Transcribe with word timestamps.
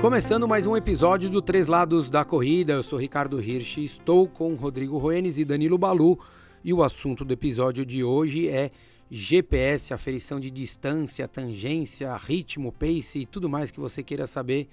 Começando 0.00 0.48
mais 0.48 0.64
um 0.64 0.74
episódio 0.74 1.28
do 1.28 1.42
Três 1.42 1.66
Lados 1.66 2.08
da 2.08 2.24
Corrida, 2.24 2.72
eu 2.72 2.82
sou 2.82 2.98
Ricardo 2.98 3.38
Hirsch, 3.38 3.76
estou 3.76 4.26
com 4.26 4.54
Rodrigo 4.54 4.96
Roenes 4.96 5.36
e 5.36 5.44
Danilo 5.44 5.76
Balu 5.76 6.18
e 6.64 6.72
o 6.72 6.82
assunto 6.82 7.22
do 7.22 7.34
episódio 7.34 7.84
de 7.84 8.02
hoje 8.02 8.48
é 8.48 8.70
GPS, 9.10 9.92
aferição 9.92 10.40
de 10.40 10.50
distância, 10.50 11.28
tangência, 11.28 12.16
ritmo, 12.16 12.72
pace 12.72 13.18
e 13.20 13.26
tudo 13.26 13.46
mais 13.46 13.70
que 13.70 13.78
você 13.78 14.02
queira 14.02 14.26
saber 14.26 14.70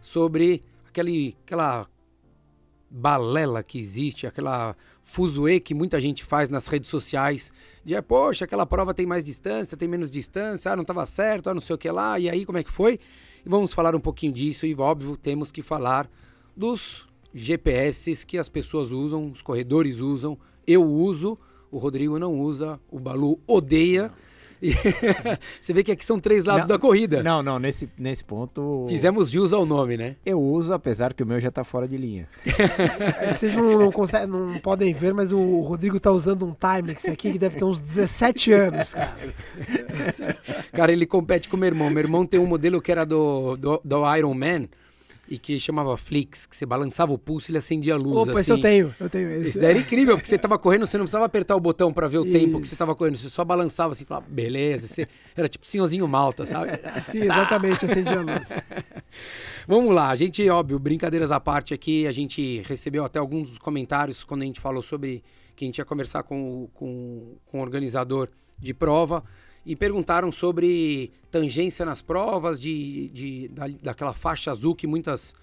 sobre 0.00 0.60
aquele, 0.88 1.36
aquela 1.44 1.86
balela 2.90 3.62
que 3.62 3.78
existe, 3.78 4.26
aquela 4.26 4.74
fuzuê 5.04 5.60
que 5.60 5.72
muita 5.72 6.00
gente 6.00 6.24
faz 6.24 6.48
nas 6.48 6.66
redes 6.66 6.90
sociais, 6.90 7.52
de, 7.84 8.00
poxa, 8.02 8.44
aquela 8.44 8.66
prova 8.66 8.92
tem 8.92 9.06
mais 9.06 9.22
distância, 9.22 9.76
tem 9.76 9.86
menos 9.86 10.10
distância, 10.10 10.72
ah, 10.72 10.76
não 10.76 10.82
estava 10.82 11.06
certo, 11.06 11.48
ah, 11.48 11.54
não 11.54 11.60
sei 11.60 11.76
o 11.76 11.78
que 11.78 11.90
lá, 11.92 12.18
e 12.18 12.28
aí 12.28 12.44
como 12.44 12.58
é 12.58 12.64
que 12.64 12.72
foi? 12.72 12.98
E 13.44 13.48
vamos 13.48 13.74
falar 13.74 13.94
um 13.94 14.00
pouquinho 14.00 14.32
disso 14.32 14.64
e, 14.64 14.74
óbvio, 14.74 15.16
temos 15.16 15.52
que 15.52 15.60
falar 15.60 16.10
dos 16.56 17.06
GPS 17.34 18.24
que 18.24 18.38
as 18.38 18.48
pessoas 18.48 18.90
usam, 18.90 19.30
os 19.30 19.42
corredores 19.42 20.00
usam, 20.00 20.38
eu 20.66 20.82
uso, 20.82 21.38
o 21.70 21.76
Rodrigo 21.76 22.18
não 22.18 22.40
usa, 22.40 22.80
o 22.90 22.98
Balu 22.98 23.38
odeia. 23.46 24.10
E 24.64 24.72
você 25.60 25.74
vê 25.74 25.84
que 25.84 25.92
aqui 25.92 26.02
são 26.02 26.18
três 26.18 26.42
lados 26.42 26.62
não, 26.62 26.68
da 26.68 26.78
corrida. 26.78 27.22
Não, 27.22 27.42
não, 27.42 27.58
nesse, 27.58 27.86
nesse 27.98 28.24
ponto. 28.24 28.86
Fizemos 28.88 29.30
jus 29.30 29.52
ao 29.52 29.66
nome, 29.66 29.98
né? 29.98 30.16
Eu 30.24 30.40
uso, 30.40 30.72
apesar 30.72 31.12
que 31.12 31.22
o 31.22 31.26
meu 31.26 31.38
já 31.38 31.50
tá 31.50 31.62
fora 31.62 31.86
de 31.86 31.98
linha. 31.98 32.26
é, 33.20 33.34
vocês 33.34 33.54
não, 33.54 33.78
não, 33.78 33.92
conseguem, 33.92 34.26
não 34.26 34.58
podem 34.58 34.94
ver, 34.94 35.12
mas 35.12 35.32
o 35.32 35.60
Rodrigo 35.60 36.00
tá 36.00 36.10
usando 36.10 36.46
um 36.46 36.54
Timex 36.54 37.06
aqui 37.06 37.32
que 37.32 37.38
deve 37.38 37.56
ter 37.56 37.64
uns 37.64 37.78
17 37.78 38.52
anos, 38.52 38.94
cara. 38.94 39.16
cara, 40.72 40.92
ele 40.92 41.04
compete 41.04 41.46
com 41.46 41.58
o 41.58 41.60
meu 41.60 41.66
irmão. 41.66 41.90
Meu 41.90 42.02
irmão 42.02 42.24
tem 42.24 42.40
um 42.40 42.46
modelo 42.46 42.80
que 42.80 42.90
era 42.90 43.04
do, 43.04 43.56
do, 43.56 43.82
do 43.84 44.16
Iron 44.16 44.32
Man 44.32 44.66
e 45.28 45.38
que 45.38 45.58
chamava 45.58 45.96
Flix, 45.96 46.46
que 46.46 46.56
você 46.56 46.66
balançava 46.66 47.12
o 47.12 47.18
pulso 47.18 47.50
e 47.50 47.52
ele 47.52 47.58
acendia 47.58 47.94
a 47.94 47.96
luz. 47.96 48.16
Opa, 48.28 48.32
assim. 48.32 48.40
esse 48.40 48.50
eu 48.50 48.60
tenho, 48.60 48.94
eu 49.00 49.10
tenho 49.10 49.30
esse. 49.30 49.48
Esse 49.50 49.58
daí 49.58 49.70
era 49.70 49.78
incrível, 49.78 50.16
porque 50.16 50.28
você 50.28 50.38
tava 50.38 50.58
correndo, 50.58 50.86
você 50.86 50.96
não 50.98 51.04
precisava 51.04 51.24
apertar 51.24 51.56
o 51.56 51.60
botão 51.60 51.92
para 51.92 52.08
ver 52.08 52.18
o 52.18 52.24
Isso. 52.24 52.32
tempo 52.32 52.60
que 52.60 52.68
você 52.68 52.76
tava 52.76 52.94
correndo, 52.94 53.16
você 53.16 53.30
só 53.30 53.44
balançava 53.44 53.92
assim, 53.92 54.04
falava, 54.04 54.26
beleza, 54.28 54.86
você 54.86 55.08
era 55.36 55.48
tipo 55.48 55.66
senhorzinho 55.66 56.06
malta, 56.06 56.46
sabe? 56.46 56.72
Sim, 57.02 57.22
exatamente, 57.22 57.84
acendia 57.84 58.18
a 58.18 58.22
luz. 58.22 58.48
Vamos 59.66 59.94
lá, 59.94 60.10
a 60.10 60.14
gente, 60.14 60.48
óbvio, 60.50 60.78
brincadeiras 60.78 61.32
à 61.32 61.40
parte 61.40 61.72
aqui, 61.72 62.06
a 62.06 62.12
gente 62.12 62.62
recebeu 62.66 63.04
até 63.04 63.18
alguns 63.18 63.56
comentários 63.58 64.24
quando 64.24 64.42
a 64.42 64.44
gente 64.44 64.60
falou 64.60 64.82
sobre 64.82 65.22
que 65.56 65.64
a 65.64 65.66
gente 65.66 65.78
ia 65.78 65.84
conversar 65.84 66.22
com, 66.22 66.68
com, 66.74 67.36
com 67.46 67.58
o 67.58 67.62
organizador 67.62 68.28
de 68.58 68.74
prova 68.74 69.24
e 69.64 69.74
perguntaram 69.74 70.30
sobre 70.30 71.10
tangência 71.30 71.84
nas 71.84 72.02
provas, 72.02 72.60
de, 72.60 73.08
de, 73.08 73.48
da, 73.48 73.68
daquela 73.82 74.12
faixa 74.12 74.50
azul 74.50 74.74
que 74.74 74.86
muitas 74.86 75.34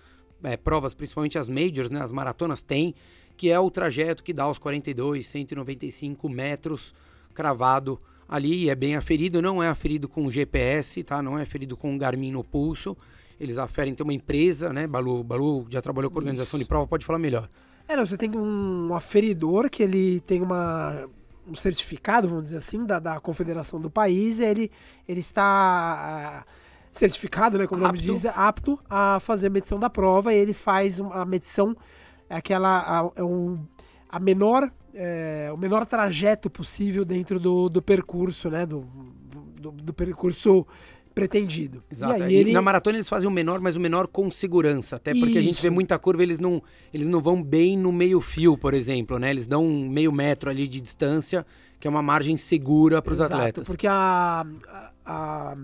é, 0.44 0.56
provas, 0.56 0.94
principalmente 0.94 1.38
as 1.38 1.50
majors, 1.50 1.90
né, 1.90 2.02
as 2.02 2.12
maratonas, 2.12 2.62
têm, 2.62 2.94
que 3.36 3.50
é 3.50 3.60
o 3.60 3.72
trajeto 3.72 4.24
que 4.24 4.34
dá 4.34 4.48
os 4.48 4.58
42, 4.58 5.28
195 5.28 6.30
metros 6.30 6.94
cravado 7.34 8.00
ali, 8.28 8.70
é 8.70 8.76
bem 8.76 8.96
aferido, 8.96 9.42
não 9.42 9.62
é 9.62 9.68
aferido 9.68 10.08
com 10.08 10.30
GPS, 10.30 11.04
tá? 11.04 11.22
não 11.22 11.38
é 11.38 11.42
aferido 11.42 11.76
com 11.76 11.98
Garmin 11.98 12.32
no 12.32 12.44
pulso, 12.44 12.96
eles 13.40 13.58
aferem, 13.58 13.96
tem 13.96 14.04
uma 14.04 14.14
empresa, 14.14 14.72
né, 14.72 14.86
Balu, 14.86 15.24
Balu 15.24 15.66
já 15.70 15.82
trabalhou 15.82 16.12
com 16.12 16.20
organização 16.20 16.58
Isso. 16.58 16.66
de 16.66 16.70
prova, 16.70 16.88
pode 16.88 17.06
falar 17.06 17.20
melhor. 17.20 17.50
É, 17.88 17.96
não, 17.96 18.06
você 18.06 18.16
tem 18.16 18.30
um 18.38 18.94
aferidor 18.94 19.70
que 19.70 19.84
ele 19.84 20.22
tem 20.22 20.42
uma 20.42 21.10
um 21.47 21.56
certificado, 21.56 22.28
vamos 22.28 22.45
dizer 22.45 22.58
assim, 22.58 22.86
da, 22.86 23.00
da 23.00 23.20
confederação 23.20 23.80
do 23.80 23.89
país, 23.89 24.39
ele, 24.39 24.72
ele 25.08 25.20
está 25.20 26.45
uh, 26.45 26.50
certificado, 26.92 27.58
né, 27.58 27.67
como 27.67 27.81
o 27.81 27.86
nome 27.88 27.97
diz, 27.97 28.25
apto 28.25 28.80
a 28.89 29.20
fazer 29.20 29.47
a 29.47 29.50
medição 29.50 29.80
da 29.80 29.89
prova, 29.89 30.34
e 30.34 30.38
ele 30.38 30.53
faz 30.53 31.00
a 31.00 31.25
medição, 31.25 31.75
é 32.30 32.36
aquela, 32.36 32.80
a, 32.80 33.12
é 33.16 33.24
um, 33.24 33.59
a 34.09 34.19
menor, 34.19 34.72
é, 34.94 35.50
o 35.53 35.57
menor 35.57 35.85
trajeto 35.85 36.50
possível 36.50 37.03
dentro 37.03 37.40
do, 37.40 37.69
do 37.69 37.81
percurso, 37.81 38.50
né, 38.50 38.66
do, 38.66 38.81
do, 39.59 39.72
do 39.72 39.94
percurso 39.94 40.66
pretendido. 41.14 41.84
Exato. 41.92 42.24
E, 42.24 42.34
e 42.34 42.36
ele... 42.36 42.52
na 42.52 42.62
maratona 42.62 42.98
eles 42.98 43.10
fazem 43.10 43.28
o 43.28 43.32
menor, 43.32 43.60
mas 43.60 43.76
o 43.76 43.80
menor 43.80 44.08
com 44.08 44.30
segurança, 44.32 44.96
até 44.96 45.14
porque 45.14 45.32
Isso. 45.32 45.40
a 45.40 45.42
gente 45.42 45.62
vê 45.62 45.70
muita 45.70 45.98
curva, 46.00 46.24
eles 46.24 46.40
não, 46.40 46.62
eles 46.94 47.08
não 47.08 47.22
vão 47.22 47.42
bem 47.42 47.78
no 47.78 47.92
meio 47.92 48.20
fio, 48.22 48.58
por 48.58 48.74
exemplo, 48.74 49.20
né? 49.20 49.30
Eles 49.30 49.48
dão 49.48 49.66
um 49.66 49.90
meio 49.90 50.12
metro 50.12 50.50
ali 50.50 50.68
de 50.68 50.82
distância, 50.82 51.46
que 51.80 51.88
é 51.88 51.90
uma 51.90 52.02
margem 52.02 52.38
segura 52.38 53.02
para 53.02 53.14
os 53.14 53.22
atletas. 53.22 53.68
Porque 53.68 53.88
a, 53.88 54.46
a, 55.06 55.54
a 55.54 55.58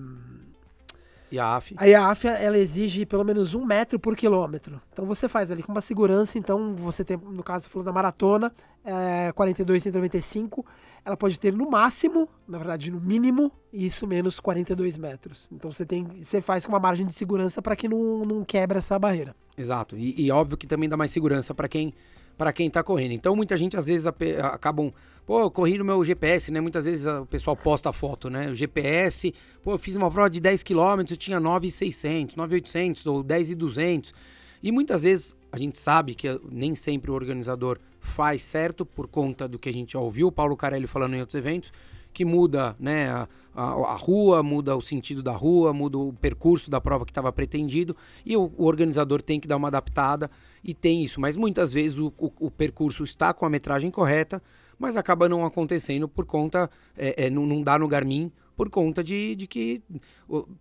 e 1.32 1.40
a 1.40 1.56
AF? 1.56 1.76
A 1.78 1.86
IAF, 1.86 2.26
ela 2.28 2.58
exige 2.58 3.06
pelo 3.06 3.24
menos 3.24 3.54
um 3.54 3.66
metro 3.66 4.00
por 4.00 4.16
quilômetro. 4.16 4.82
Então 4.94 5.06
você 5.06 5.28
faz 5.28 5.52
ali 5.52 5.62
com 5.62 5.72
uma 5.72 5.82
segurança, 5.82 6.38
então 6.38 6.74
você 6.76 7.04
tem, 7.04 7.18
no 7.18 7.44
caso, 7.44 7.66
você 7.66 7.70
falou 7.70 7.86
da 7.86 7.92
maratona, 7.92 8.52
é, 8.84 9.32
42, 9.34 9.84
195, 9.84 10.66
ela 11.08 11.16
pode 11.16 11.40
ter 11.40 11.54
no 11.54 11.70
máximo, 11.72 12.28
na 12.46 12.58
verdade 12.58 12.92
no 12.92 13.00
mínimo, 13.00 13.50
isso 13.72 14.06
menos 14.06 14.42
42 14.42 14.98
metros. 14.98 15.50
Então 15.54 15.72
você 15.72 15.86
tem, 15.86 16.06
você 16.22 16.42
faz 16.42 16.66
com 16.66 16.74
uma 16.74 16.82
margem 16.82 17.06
de 17.06 17.14
segurança 17.14 17.62
para 17.62 17.78
que 17.78 17.88
não, 17.88 18.26
não 18.26 18.44
quebra 18.44 18.80
essa 18.80 19.00
barreira. 19.00 19.34
Exato. 19.58 19.96
E, 19.98 20.22
e 20.22 20.30
óbvio 20.30 20.58
que 20.58 20.68
também 20.68 20.90
dá 20.90 20.98
mais 20.98 21.12
segurança 21.12 21.56
para 21.56 21.70
quem 21.70 21.94
para 22.38 22.52
quem 22.52 22.68
está 22.68 22.84
correndo. 22.84 23.14
Então 23.14 23.36
muita 23.38 23.56
gente 23.56 23.78
às 23.78 23.88
vezes 23.88 24.06
acabam, 24.06 24.94
pô, 25.26 25.40
eu 25.40 25.50
corri 25.50 25.78
no 25.78 25.86
meu 25.86 26.04
GPS, 26.04 26.52
né? 26.52 26.60
Muitas 26.60 26.84
vezes 26.84 27.08
o 27.08 27.26
pessoal 27.26 27.56
posta 27.56 27.90
a 27.90 27.94
foto, 27.94 28.30
né? 28.30 28.52
O 28.52 28.54
GPS, 28.54 29.34
pô, 29.64 29.72
eu 29.72 29.78
fiz 29.78 29.96
uma 29.96 30.12
prova 30.12 30.30
de 30.30 30.42
10 30.42 30.62
km, 30.62 31.06
eu 31.10 31.18
tinha 31.18 31.40
9,600, 31.40 32.36
9,800 32.36 33.06
ou 33.08 33.24
10,200. 33.24 34.14
E 34.62 34.72
muitas 34.74 35.04
vezes 35.04 35.36
a 35.52 35.58
gente 35.58 35.78
sabe 35.78 36.14
que 36.14 36.28
nem 36.52 36.76
sempre 36.76 37.10
o 37.10 37.14
organizador 37.14 37.80
faz 38.08 38.42
certo 38.44 38.86
por 38.86 39.08
conta 39.08 39.48
do 39.48 39.60
que 39.60 39.70
a 39.70 39.74
gente 39.74 39.94
já 39.94 40.00
ouviu, 40.00 40.28
o 40.28 40.32
Paulo 40.32 40.56
Carelli 40.56 40.88
falando 40.88 41.16
em 41.16 41.20
outros 41.20 41.36
eventos, 41.36 41.72
que 42.14 42.26
muda 42.26 42.76
né, 42.80 43.10
a, 43.10 43.28
a, 43.54 43.64
a, 43.64 43.96
rua, 43.96 44.42
muda 44.42 44.76
o 44.76 44.82
sentido 44.82 45.22
da 45.22 45.34
rua, 45.34 45.72
muda 45.72 45.98
o 46.00 46.14
percurso 46.14 46.72
da 46.72 46.82
prova 46.82 47.06
que 47.06 47.12
estava 47.12 47.32
pretendido 47.32 47.96
e 48.26 48.36
o, 48.36 48.52
o, 48.58 48.66
organizador 48.66 49.22
tem 49.22 49.40
que 49.40 49.48
dar 49.48 49.58
uma 49.58 49.68
adaptada 49.68 50.32
e 50.64 50.74
tem 50.74 51.04
isso. 51.04 51.22
Mas 51.22 51.36
muitas 51.36 51.72
vezes 51.72 52.00
o, 52.00 52.12
o, 52.18 52.32
o 52.40 52.50
percurso 52.50 53.04
está 53.04 53.34
com 53.34 53.46
a 53.46 53.50
metragem 53.50 53.92
correta, 53.92 54.42
mas 54.80 54.98
acaba 54.98 55.30
não 55.30 55.46
acontecendo 55.46 56.08
por 56.08 56.26
conta, 56.26 56.70
é, 56.98 57.26
é, 57.26 57.30
não, 57.30 57.46
não 57.46 57.62
dá 57.62 57.78
no 57.78 57.88
Garmin 57.88 58.32
por 58.56 58.70
conta 58.70 59.04
de, 59.04 59.36
de 59.36 59.46
que 59.46 59.84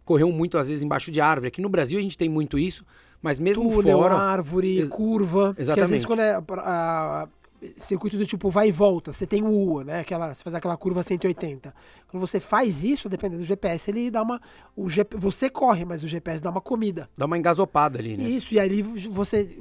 correu 0.05 0.31
muito 0.31 0.59
às 0.59 0.69
vezes 0.69 0.83
embaixo 0.83 1.11
de 1.11 1.21
árvore. 1.21 1.49
Aqui 1.49 1.63
no 1.63 1.71
Brasil 1.71 1.99
a 1.99 2.03
gente 2.03 2.19
tem 2.19 2.29
muito 2.29 2.59
isso, 2.59 2.85
mas 3.23 3.39
mesmo 3.39 3.71
Túnel, 3.71 3.99
fora... 3.99 4.15
árvore, 4.15 4.87
curva. 4.89 5.55
Exatamente. 5.59 5.75
Que 5.75 5.81
às 5.81 5.91
vezes 5.91 6.07
quando 6.07 6.21
é 6.21 6.35
a, 6.35 7.29
circuito 7.77 8.17
do 8.17 8.27
tipo 8.27 8.51
vai 8.51 8.69
e 8.69 8.73
volta, 8.73 9.13
você 9.13 9.27
tem 9.27 9.43
o 9.43 9.51
U, 9.51 9.83
né? 9.83 10.01
Aquela, 10.01 10.35
você 10.35 10.43
faz 10.43 10.55
aquela 10.55 10.77
curva 10.77 11.03
180. 11.03 11.75
Quando 12.09 12.21
você 12.21 12.39
faz 12.39 12.85
isso, 12.85 13.09
dependendo 13.09 13.43
do 13.43 13.47
GPS, 13.47 13.91
ele 13.91 14.11
dá 14.11 14.23
uma. 14.23 14.41
O 14.77 14.87
você 15.17 15.51
corre, 15.51 15.85
mas 15.85 16.03
o 16.03 16.09
GPS 16.09 16.43
dá 16.43 16.51
uma 16.51 16.61
comida. 16.61 17.09
Dá 17.17 17.27
uma 17.27 17.37
engasopada 17.37 17.99
ali, 17.99 18.17
né? 18.17 18.25
Isso, 18.25 18.55
e 18.55 18.61
aí 18.61 18.83
você 18.83 19.59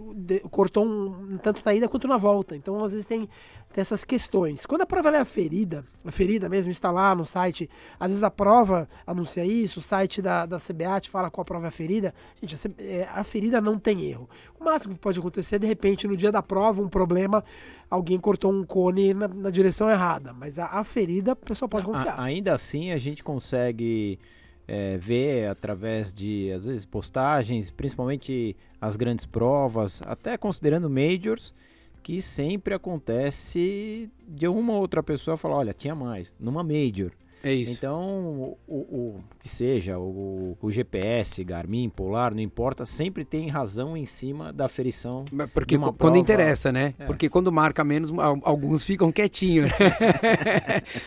cortou 0.51 0.85
um, 0.85 1.37
tanto 1.37 1.61
na 1.65 1.73
ida 1.73 1.87
quanto 1.87 2.07
na 2.07 2.17
volta. 2.17 2.55
Então, 2.55 2.83
às 2.83 2.91
vezes, 2.91 3.05
tem, 3.05 3.27
tem 3.73 3.81
essas 3.81 4.03
questões. 4.03 4.65
Quando 4.65 4.81
a 4.81 4.85
prova 4.85 5.15
é 5.15 5.25
ferida, 5.25 5.85
a 6.05 6.11
ferida 6.11 6.47
mesmo, 6.47 6.71
está 6.71 6.91
lá 6.91 7.15
no 7.15 7.25
site, 7.25 7.69
às 7.99 8.11
vezes 8.11 8.23
a 8.23 8.29
prova 8.29 8.87
anuncia 9.05 9.45
isso, 9.45 9.79
o 9.79 9.83
site 9.83 10.21
da, 10.21 10.45
da 10.45 10.59
CBAT 10.59 11.09
fala 11.09 11.31
qual 11.31 11.43
a 11.43 11.45
prova 11.45 11.67
é 11.67 11.71
ferida. 11.71 12.13
Gente, 12.41 12.55
a, 12.55 12.83
é, 12.83 13.09
a 13.11 13.23
ferida 13.23 13.59
não 13.59 13.79
tem 13.79 14.03
erro. 14.03 14.29
O 14.59 14.63
máximo 14.63 14.93
que 14.93 14.99
pode 14.99 15.19
acontecer, 15.19 15.59
de 15.59 15.67
repente, 15.67 16.07
no 16.07 16.15
dia 16.15 16.31
da 16.31 16.43
prova, 16.43 16.81
um 16.81 16.89
problema 16.89 17.43
alguém 17.89 18.19
cortou 18.19 18.51
um 18.51 18.63
cone 18.63 19.13
na, 19.13 19.27
na 19.27 19.49
direção 19.49 19.89
errada. 19.89 20.33
Mas 20.33 20.59
a, 20.59 20.65
a 20.65 20.83
ferida, 20.83 21.33
o 21.33 21.35
pessoal 21.35 21.69
pode 21.69 21.85
confiar. 21.85 22.19
A, 22.19 22.23
ainda 22.23 22.53
assim, 22.53 22.91
a 22.91 22.97
gente 22.97 23.23
consegue 23.23 24.19
é, 24.67 24.97
ver 24.97 25.47
através 25.47 26.13
de, 26.13 26.51
às 26.51 26.65
vezes, 26.65 26.85
postagens, 26.85 27.69
principalmente 27.69 28.55
as 28.79 28.95
grandes 28.95 29.25
provas, 29.25 30.01
até 30.05 30.37
considerando 30.37 30.89
majors, 30.89 31.53
que 32.01 32.21
sempre 32.21 32.73
acontece 32.73 34.09
de 34.27 34.47
uma 34.47 34.73
ou 34.73 34.79
outra 34.79 35.01
pessoa 35.01 35.37
falar, 35.37 35.55
olha, 35.55 35.73
tinha 35.73 35.95
mais, 35.95 36.33
numa 36.39 36.63
major. 36.63 37.11
É 37.43 37.53
isso. 37.53 37.71
Então, 37.71 38.57
o, 38.67 38.75
o 38.75 39.23
que 39.39 39.47
seja, 39.47 39.99
o, 39.99 40.57
o, 40.59 40.71
GPS, 40.71 41.43
Garmin, 41.43 41.89
Polar, 41.89 42.33
não 42.33 42.41
importa, 42.41 42.85
sempre 42.85 43.23
tem 43.23 43.49
razão 43.49 43.95
em 43.95 44.05
cima 44.05 44.51
da 44.51 44.65
aferição. 44.65 45.25
Porque 45.53 45.77
quando 45.77 45.93
prova. 45.93 46.17
interessa, 46.17 46.71
né? 46.71 46.95
É. 46.97 47.05
Porque 47.05 47.29
quando 47.29 47.51
marca 47.51 47.83
menos, 47.83 48.11
alguns 48.43 48.83
ficam 48.83 49.11
quietinhos. 49.11 49.69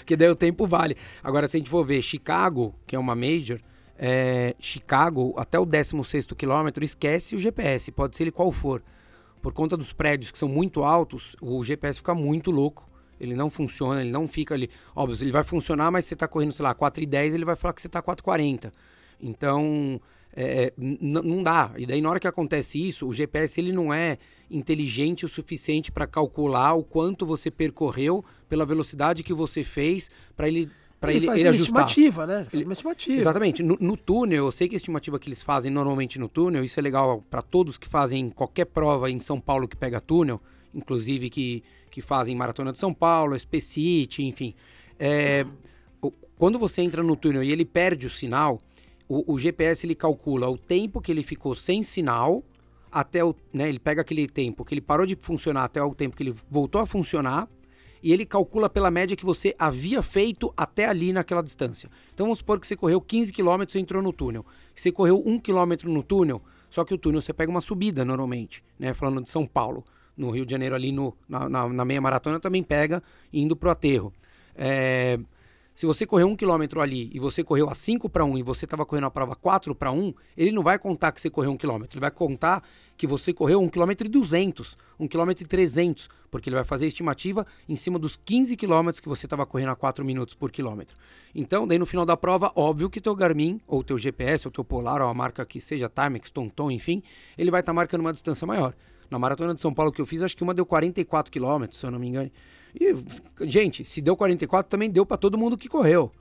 Que 0.07 0.17
daí 0.17 0.29
o 0.29 0.37
tempo 0.37 0.67
vale. 0.67 0.97
Agora, 1.23 1.47
se 1.47 1.57
a 1.57 1.59
gente 1.59 1.71
for 1.71 1.85
ver 1.85 2.01
Chicago, 2.03 2.75
que 2.87 2.97
é 2.97 2.99
uma 2.99 3.15
major, 3.15 3.61
é, 3.99 4.55
Chicago, 4.59 5.35
até 5.37 5.59
o 5.59 5.67
16 5.67 6.27
quilômetro, 6.37 6.85
esquece 6.85 7.35
o 7.35 7.39
GPS, 7.39 7.91
pode 7.91 8.17
ser 8.17 8.25
ele 8.25 8.31
qual 8.31 8.53
for. 8.53 8.83
Por 9.43 9.53
conta 9.53 9.77
dos 9.77 9.93
prédios 9.93 10.31
que 10.31 10.39
são 10.39 10.49
muito 10.49 10.83
altos, 10.83 11.37
o 11.41 11.63
GPS 11.63 11.99
fica 11.99 12.15
muito 12.15 12.51
louco 12.51 12.88
ele 13.21 13.35
não 13.35 13.51
funciona, 13.51 14.01
ele 14.01 14.11
não 14.11 14.27
fica 14.27 14.55
ali. 14.55 14.71
Óbvio, 14.95 15.17
ele 15.23 15.33
vai 15.33 15.45
funcionar, 15.45 15.91
mas 15.91 16.05
você 16.05 16.15
está 16.15 16.29
correndo, 16.29 16.53
sei 16.53 16.63
lá, 16.63 16.75
4,10, 16.75 17.35
ele 17.35 17.45
vai 17.45 17.57
falar 17.57 17.75
que 17.75 17.83
você 17.83 17.89
está 17.89 18.03
4,40. 18.03 18.73
Então, 19.21 20.01
é, 20.41 20.73
não 20.77 21.43
dá. 21.43 21.73
E 21.77 21.87
daí 21.87 22.01
na 22.01 22.11
hora 22.11 22.21
que 22.21 22.29
acontece 22.29 22.79
isso, 22.79 23.09
o 23.09 23.13
GPS 23.13 23.61
ele 23.61 23.73
não 23.73 23.93
é 23.93 24.19
inteligente 24.51 25.25
o 25.25 25.29
suficiente 25.29 25.91
para 25.91 26.07
calcular 26.07 26.75
o 26.75 26.83
quanto 26.83 27.27
você 27.27 27.51
percorreu 27.51 28.25
pela 28.49 28.65
velocidade 28.65 29.23
que 29.23 29.35
você 29.35 29.63
fez 29.65 30.11
para 30.37 30.49
ele 30.49 30.71
para 31.01 31.13
ele, 31.13 31.21
ele, 31.21 31.27
faz 31.27 31.39
ele 31.39 31.49
uma 31.49 31.55
ajustar. 31.55 31.87
estimativa, 31.87 32.27
né? 32.27 32.47
Faz 32.51 32.65
uma 32.65 32.73
estimativa. 32.73 33.19
Exatamente. 33.19 33.63
No, 33.63 33.77
no, 33.81 33.97
túnel, 33.97 34.47
eu 34.47 34.53
sei 34.53 34.69
que 34.69 34.75
a 34.75 34.79
estimativa 34.79 35.17
que 35.17 35.29
eles 35.29 35.41
fazem 35.41 35.71
normalmente 35.71 36.19
no 36.19 36.29
túnel, 36.29 36.65
isso 36.65 36.79
é 36.79 36.83
legal 36.83 37.25
para 37.31 37.41
todos 37.41 37.79
que 37.79 37.89
fazem 37.89 38.31
qualquer 38.31 38.65
prova 38.65 39.09
em 39.09 39.21
São 39.21 39.41
Paulo 39.41 39.69
que 39.69 39.77
pega 39.77 40.01
túnel, 40.01 40.41
inclusive 40.75 41.31
que, 41.31 41.63
que 41.89 42.01
fazem 42.01 42.37
Maratona 42.37 42.73
de 42.73 42.79
São 42.79 42.93
Paulo, 42.93 43.39
Specite, 43.39 44.23
enfim. 44.23 44.55
É, 44.99 45.47
quando 46.37 46.59
você 46.59 46.83
entra 46.83 47.03
no 47.03 47.17
túnel 47.17 47.43
e 47.43 47.51
ele 47.51 47.65
perde 47.65 48.07
o 48.07 48.11
sinal, 48.11 48.61
o, 49.09 49.35
o, 49.35 49.39
GPS 49.39 49.85
ele 49.85 49.95
calcula 49.95 50.49
o 50.49 50.57
tempo 50.57 51.01
que 51.01 51.11
ele 51.11 51.23
ficou 51.23 51.55
sem 51.55 51.83
sinal 51.83 52.45
até 52.91 53.25
o, 53.25 53.35
né, 53.53 53.69
ele 53.69 53.79
pega 53.79 54.03
aquele 54.03 54.27
tempo 54.29 54.65
que 54.65 54.75
ele 54.75 54.81
parou 54.81 55.05
de 55.05 55.17
funcionar 55.21 55.65
até 55.65 55.83
o 55.83 55.95
tempo 55.95 56.17
que 56.17 56.23
ele 56.23 56.35
voltou 56.51 56.81
a 56.81 56.87
funcionar 56.87 57.49
e 58.03 58.13
ele 58.13 58.25
calcula 58.25 58.71
pela 58.71 58.91
média 58.91 59.17
que 59.17 59.25
você 59.25 59.55
havia 59.59 60.03
feito 60.03 60.53
até 60.57 60.87
ali 60.87 61.13
naquela 61.13 61.43
distância. 61.43 61.91
Então 62.15 62.27
vamos 62.27 62.39
supor 62.39 62.61
que 62.61 62.67
você 62.67 62.77
correu 62.77 63.01
15 63.01 63.33
km 63.33 63.63
e 63.75 63.79
entrou 63.79 64.03
no 64.03 64.13
túnel. 64.13 64.47
Você 64.75 64.93
correu 64.93 65.21
1 65.25 65.41
km 65.41 65.85
no 65.85 66.03
túnel, 66.03 66.41
só 66.71 66.85
que 66.85 66.95
o 66.95 66.99
túnel 66.99 67.21
você 67.21 67.33
pega 67.33 67.51
uma 67.51 67.61
subida 67.61 68.05
normalmente, 68.05 68.63
né? 68.79 68.95
Falando 68.95 69.23
de 69.23 69.31
São 69.31 69.47
Paulo. 69.47 69.85
No 70.19 70.31
Rio 70.31 70.45
de 70.45 70.51
Janeiro 70.51 70.75
ali 70.75 70.93
no, 70.93 71.17
na, 71.29 71.49
na, 71.49 71.69
na 71.69 71.85
meia 71.85 72.01
maratona 72.01 72.39
também 72.39 72.63
pega 72.63 73.03
indo 73.33 73.57
pro 73.57 73.71
aterro. 73.71 74.13
É, 74.55 75.19
se 75.79 75.87
você 75.87 76.05
correu 76.05 76.27
um 76.27 76.35
quilômetro 76.35 76.81
ali 76.81 77.09
e 77.15 77.21
você 77.21 77.45
correu 77.45 77.71
a 77.71 77.75
5 77.75 78.09
para 78.09 78.25
1 78.25 78.39
e 78.39 78.43
você 78.43 78.65
estava 78.65 78.85
correndo 78.85 79.07
a 79.07 79.13
prova 79.13 79.37
4 79.37 79.73
para 79.77 79.93
1, 79.93 80.13
ele 80.37 80.51
não 80.51 80.61
vai 80.61 80.77
contar 80.77 81.13
que 81.13 81.21
você 81.21 81.31
correu 81.31 81.53
um 81.53 81.57
quilômetro. 81.57 81.97
Ele 81.97 82.01
vai 82.01 82.11
contar 82.11 82.65
que 82.97 83.07
você 83.07 83.33
correu 83.33 83.63
um 83.63 83.69
quilômetro 83.69 84.05
e 84.05 84.11
200, 84.11 84.77
um 84.99 85.07
quilômetro 85.07 85.45
e 85.45 85.47
300, 85.47 86.11
porque 86.33 86.49
ele 86.49 86.57
vai 86.57 86.65
fazer 86.65 86.87
a 86.87 86.89
estimativa 86.89 87.47
em 87.69 87.77
cima 87.77 87.97
dos 87.97 88.19
15 88.25 88.57
quilômetros 88.57 88.99
que 88.99 89.09
você 89.09 89.27
estava 89.27 89.47
correndo 89.47 89.69
a 89.69 89.77
4 89.77 90.05
minutos 90.05 90.35
por 90.35 90.51
quilômetro. 90.51 90.97
Então, 91.33 91.65
daí 91.65 91.79
no 91.79 91.87
final 91.87 92.05
da 92.05 92.17
prova, 92.17 92.51
óbvio 92.57 92.91
que 92.91 93.01
teu 93.01 93.15
Garmin, 93.15 93.61
ou 93.65 93.85
teu 93.85 93.97
GPS, 93.97 94.49
ou 94.49 94.51
teu 94.51 94.65
Polar, 94.65 95.01
ou 95.01 95.09
a 95.09 95.15
marca 95.15 95.47
que 95.47 95.61
seja 95.61 95.89
Timex, 95.89 96.29
Tonton, 96.33 96.73
enfim, 96.73 97.05
ele 97.39 97.53
vai 97.53 97.61
estar 97.61 97.71
tá 97.71 97.77
marcando 97.77 98.01
uma 98.01 98.13
distância 98.13 98.45
maior. 98.45 98.75
Na 99.11 99.19
Maratona 99.19 99.55
de 99.55 99.61
São 99.61 99.73
Paulo 99.73 99.93
que 99.93 100.01
eu 100.01 100.07
fiz, 100.07 100.23
acho 100.23 100.37
que 100.37 100.43
uma 100.43 100.55
deu 100.55 100.67
44 100.67 101.31
quilômetros, 101.31 101.81
se 101.81 101.87
eu 101.87 101.91
não 101.91 101.99
me 101.99 102.09
engano. 102.09 102.31
E, 102.79 102.95
gente, 103.47 103.85
se 103.85 104.01
deu 104.01 104.17
44, 104.17 104.69
também 104.69 104.91
deu 104.91 105.07
para 105.07 105.17
todo 105.17 105.39
mundo 105.39 105.57
que 105.57 105.69
correu. 105.69 106.13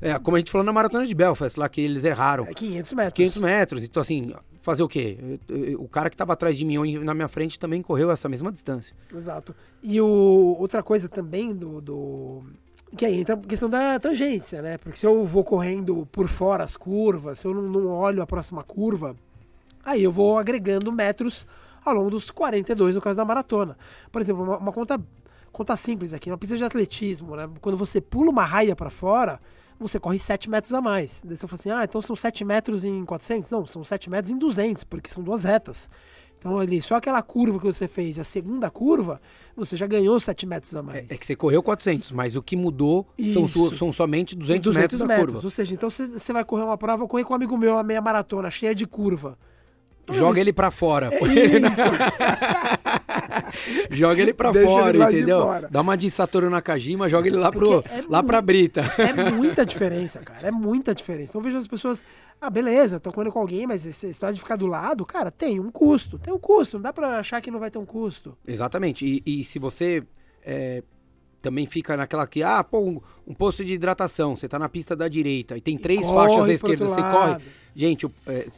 É, 0.00 0.10
é, 0.12 0.18
como 0.18 0.36
a 0.36 0.40
gente 0.40 0.50
falou 0.50 0.64
na 0.64 0.72
maratona 0.72 1.06
de 1.06 1.14
Belfast, 1.14 1.58
lá 1.58 1.68
que 1.68 1.80
eles 1.80 2.04
erraram. 2.04 2.44
É 2.44 2.54
500 2.54 2.92
metros. 2.92 3.14
500 3.14 3.42
metros. 3.42 3.84
Então, 3.84 4.00
assim, 4.00 4.32
fazer 4.60 4.82
o 4.82 4.88
quê? 4.88 5.38
O 5.78 5.88
cara 5.88 6.08
que 6.08 6.14
estava 6.14 6.32
atrás 6.32 6.56
de 6.56 6.64
mim 6.64 6.78
ou 6.78 6.86
na 7.04 7.14
minha 7.14 7.28
frente 7.28 7.58
também 7.58 7.82
correu 7.82 8.10
essa 8.10 8.28
mesma 8.28 8.50
distância. 8.50 8.94
Exato. 9.14 9.54
E 9.82 10.00
o, 10.00 10.56
outra 10.58 10.82
coisa 10.82 11.08
também 11.08 11.54
do, 11.54 11.80
do. 11.80 12.42
Que 12.96 13.06
aí 13.06 13.20
entra 13.20 13.34
a 13.34 13.38
questão 13.38 13.68
da 13.68 13.98
tangência, 13.98 14.62
né? 14.62 14.78
Porque 14.78 14.98
se 14.98 15.06
eu 15.06 15.24
vou 15.24 15.42
correndo 15.42 16.06
por 16.12 16.28
fora 16.28 16.62
as 16.62 16.76
curvas, 16.76 17.40
se 17.40 17.46
eu 17.46 17.54
não, 17.54 17.62
não 17.62 17.86
olho 17.88 18.22
a 18.22 18.26
próxima 18.26 18.62
curva, 18.62 19.16
aí 19.84 20.02
eu 20.02 20.12
vou 20.12 20.38
agregando 20.38 20.92
metros 20.92 21.46
ao 21.84 21.94
longo 21.94 22.10
dos 22.10 22.30
42 22.30 22.94
no 22.94 23.00
caso 23.00 23.16
da 23.16 23.24
maratona. 23.24 23.76
Por 24.10 24.22
exemplo, 24.22 24.42
uma, 24.42 24.58
uma 24.58 24.72
conta, 24.72 25.00
conta 25.50 25.76
simples 25.76 26.12
aqui, 26.12 26.30
uma 26.30 26.38
pista 26.38 26.56
de 26.56 26.64
atletismo, 26.64 27.36
né? 27.36 27.48
Quando 27.60 27.76
você 27.76 28.00
pula 28.00 28.30
uma 28.30 28.44
raia 28.44 28.76
para 28.76 28.90
fora, 28.90 29.40
você 29.78 29.98
corre 29.98 30.18
7 30.18 30.48
metros 30.48 30.72
a 30.72 30.80
mais. 30.80 31.22
Daí 31.24 31.36
você 31.36 31.46
fala 31.46 31.60
assim, 31.60 31.70
ah, 31.70 31.84
então 31.84 32.00
são 32.00 32.14
7 32.14 32.44
metros 32.44 32.84
em 32.84 33.04
400? 33.04 33.50
Não, 33.50 33.66
são 33.66 33.84
7 33.84 34.08
metros 34.08 34.32
em 34.32 34.38
200, 34.38 34.84
porque 34.84 35.10
são 35.10 35.22
duas 35.22 35.44
retas. 35.44 35.90
Então 36.38 36.58
ali, 36.58 36.82
só 36.82 36.96
aquela 36.96 37.22
curva 37.22 37.60
que 37.60 37.66
você 37.66 37.86
fez, 37.86 38.18
a 38.18 38.24
segunda 38.24 38.68
curva, 38.68 39.20
você 39.56 39.76
já 39.76 39.86
ganhou 39.86 40.18
7 40.18 40.44
metros 40.44 40.74
a 40.74 40.82
mais. 40.82 41.08
É, 41.08 41.14
é 41.14 41.16
que 41.16 41.24
você 41.24 41.36
correu 41.36 41.62
400, 41.62 42.10
mas 42.10 42.34
o 42.34 42.42
que 42.42 42.56
mudou 42.56 43.06
são, 43.32 43.46
são, 43.46 43.92
somente 43.92 44.34
200, 44.34 44.60
200 44.60 44.74
metros, 44.74 44.74
metros 44.74 45.00
da 45.00 45.16
curva. 45.16 45.40
Ou 45.46 45.50
seja, 45.50 45.74
então 45.74 45.88
você, 45.88 46.32
vai 46.32 46.44
correr 46.44 46.64
uma 46.64 46.76
prova, 46.76 47.04
eu 47.04 47.08
corri 47.08 47.22
com 47.22 47.32
um 47.32 47.36
amigo 47.36 47.56
meu, 47.56 47.74
uma 47.74 47.84
meia 47.84 48.00
maratona, 48.00 48.50
cheia 48.50 48.74
de 48.74 48.86
curva. 48.88 49.38
Joga 50.10 50.40
ele 50.40 50.52
pra 50.52 50.70
fora. 50.70 51.10
É 51.14 51.18
joga 53.90 54.20
ele 54.20 54.32
pra 54.34 54.50
Deixa 54.50 54.68
fora, 54.68 54.96
ele 54.96 55.04
entendeu? 55.04 55.42
Fora. 55.42 55.68
Dá 55.70 55.80
uma 55.80 55.96
de 55.96 56.10
Satoru 56.10 56.50
Nakajima, 56.50 57.08
joga 57.08 57.28
ele 57.28 57.36
lá, 57.36 57.52
pro, 57.52 57.80
é 57.80 58.04
lá 58.08 58.22
pra 58.22 58.40
Brita. 58.40 58.82
É 58.98 59.12
muita 59.30 59.64
diferença, 59.64 60.20
cara. 60.20 60.48
É 60.48 60.50
muita 60.50 60.94
diferença. 60.94 61.32
Então 61.32 61.40
vejo 61.40 61.58
as 61.58 61.68
pessoas. 61.68 62.04
Ah, 62.40 62.50
beleza, 62.50 62.98
tô 62.98 63.12
com 63.12 63.38
alguém, 63.38 63.66
mas 63.66 63.86
essa 63.86 64.08
história 64.08 64.34
de 64.34 64.40
ficar 64.40 64.56
do 64.56 64.66
lado, 64.66 65.06
cara, 65.06 65.30
tem 65.30 65.60
um 65.60 65.70
custo. 65.70 66.18
Tem 66.18 66.34
um 66.34 66.38
custo. 66.38 66.76
Não 66.76 66.82
dá 66.82 66.92
pra 66.92 67.18
achar 67.18 67.40
que 67.40 67.50
não 67.50 67.60
vai 67.60 67.70
ter 67.70 67.78
um 67.78 67.86
custo. 67.86 68.36
Exatamente. 68.46 69.06
E, 69.06 69.40
e 69.40 69.44
se 69.44 69.60
você 69.60 70.02
é, 70.44 70.82
também 71.42 71.66
fica 71.66 71.96
naquela 71.96 72.26
que, 72.26 72.42
ah, 72.42 72.62
pô, 72.62 72.78
um, 72.78 73.00
um, 73.26 73.34
posto 73.34 73.64
de 73.64 73.74
hidratação, 73.74 74.36
você 74.36 74.48
tá 74.48 74.58
na 74.58 74.68
pista 74.68 74.94
da 74.94 75.08
direita 75.08 75.56
e 75.56 75.60
tem 75.60 75.76
três 75.76 76.00
e 76.00 76.12
faixas 76.12 76.48
à 76.48 76.52
esquerda, 76.52 76.86
você 76.86 77.02
corre. 77.02 77.42
Gente, 77.74 78.06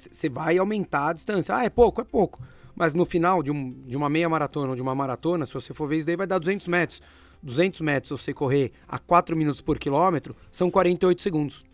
você 0.02 0.26
é, 0.26 0.30
vai 0.30 0.58
aumentar 0.58 1.08
a 1.08 1.12
distância. 1.14 1.56
Ah, 1.56 1.64
é 1.64 1.70
pouco, 1.70 2.00
é 2.00 2.04
pouco. 2.04 2.40
Mas 2.76 2.92
no 2.92 3.04
final 3.04 3.42
de, 3.42 3.50
um, 3.50 3.72
de 3.86 3.96
uma 3.96 4.08
meia 4.08 4.28
maratona 4.28 4.70
ou 4.70 4.76
de 4.76 4.82
uma 4.82 4.94
maratona, 4.94 5.46
se 5.46 5.54
você 5.54 5.72
for 5.72 5.88
ver 5.88 5.98
isso 5.98 6.06
daí, 6.06 6.16
vai 6.16 6.26
dar 6.26 6.38
200 6.38 6.68
metros. 6.68 7.00
200 7.42 7.80
metros, 7.80 8.20
se 8.20 8.24
você 8.24 8.34
correr 8.34 8.72
a 8.88 8.98
4 8.98 9.36
minutos 9.36 9.60
por 9.60 9.78
quilômetro, 9.78 10.36
são 10.50 10.70
48 10.70 11.22
segundos. 11.22 11.64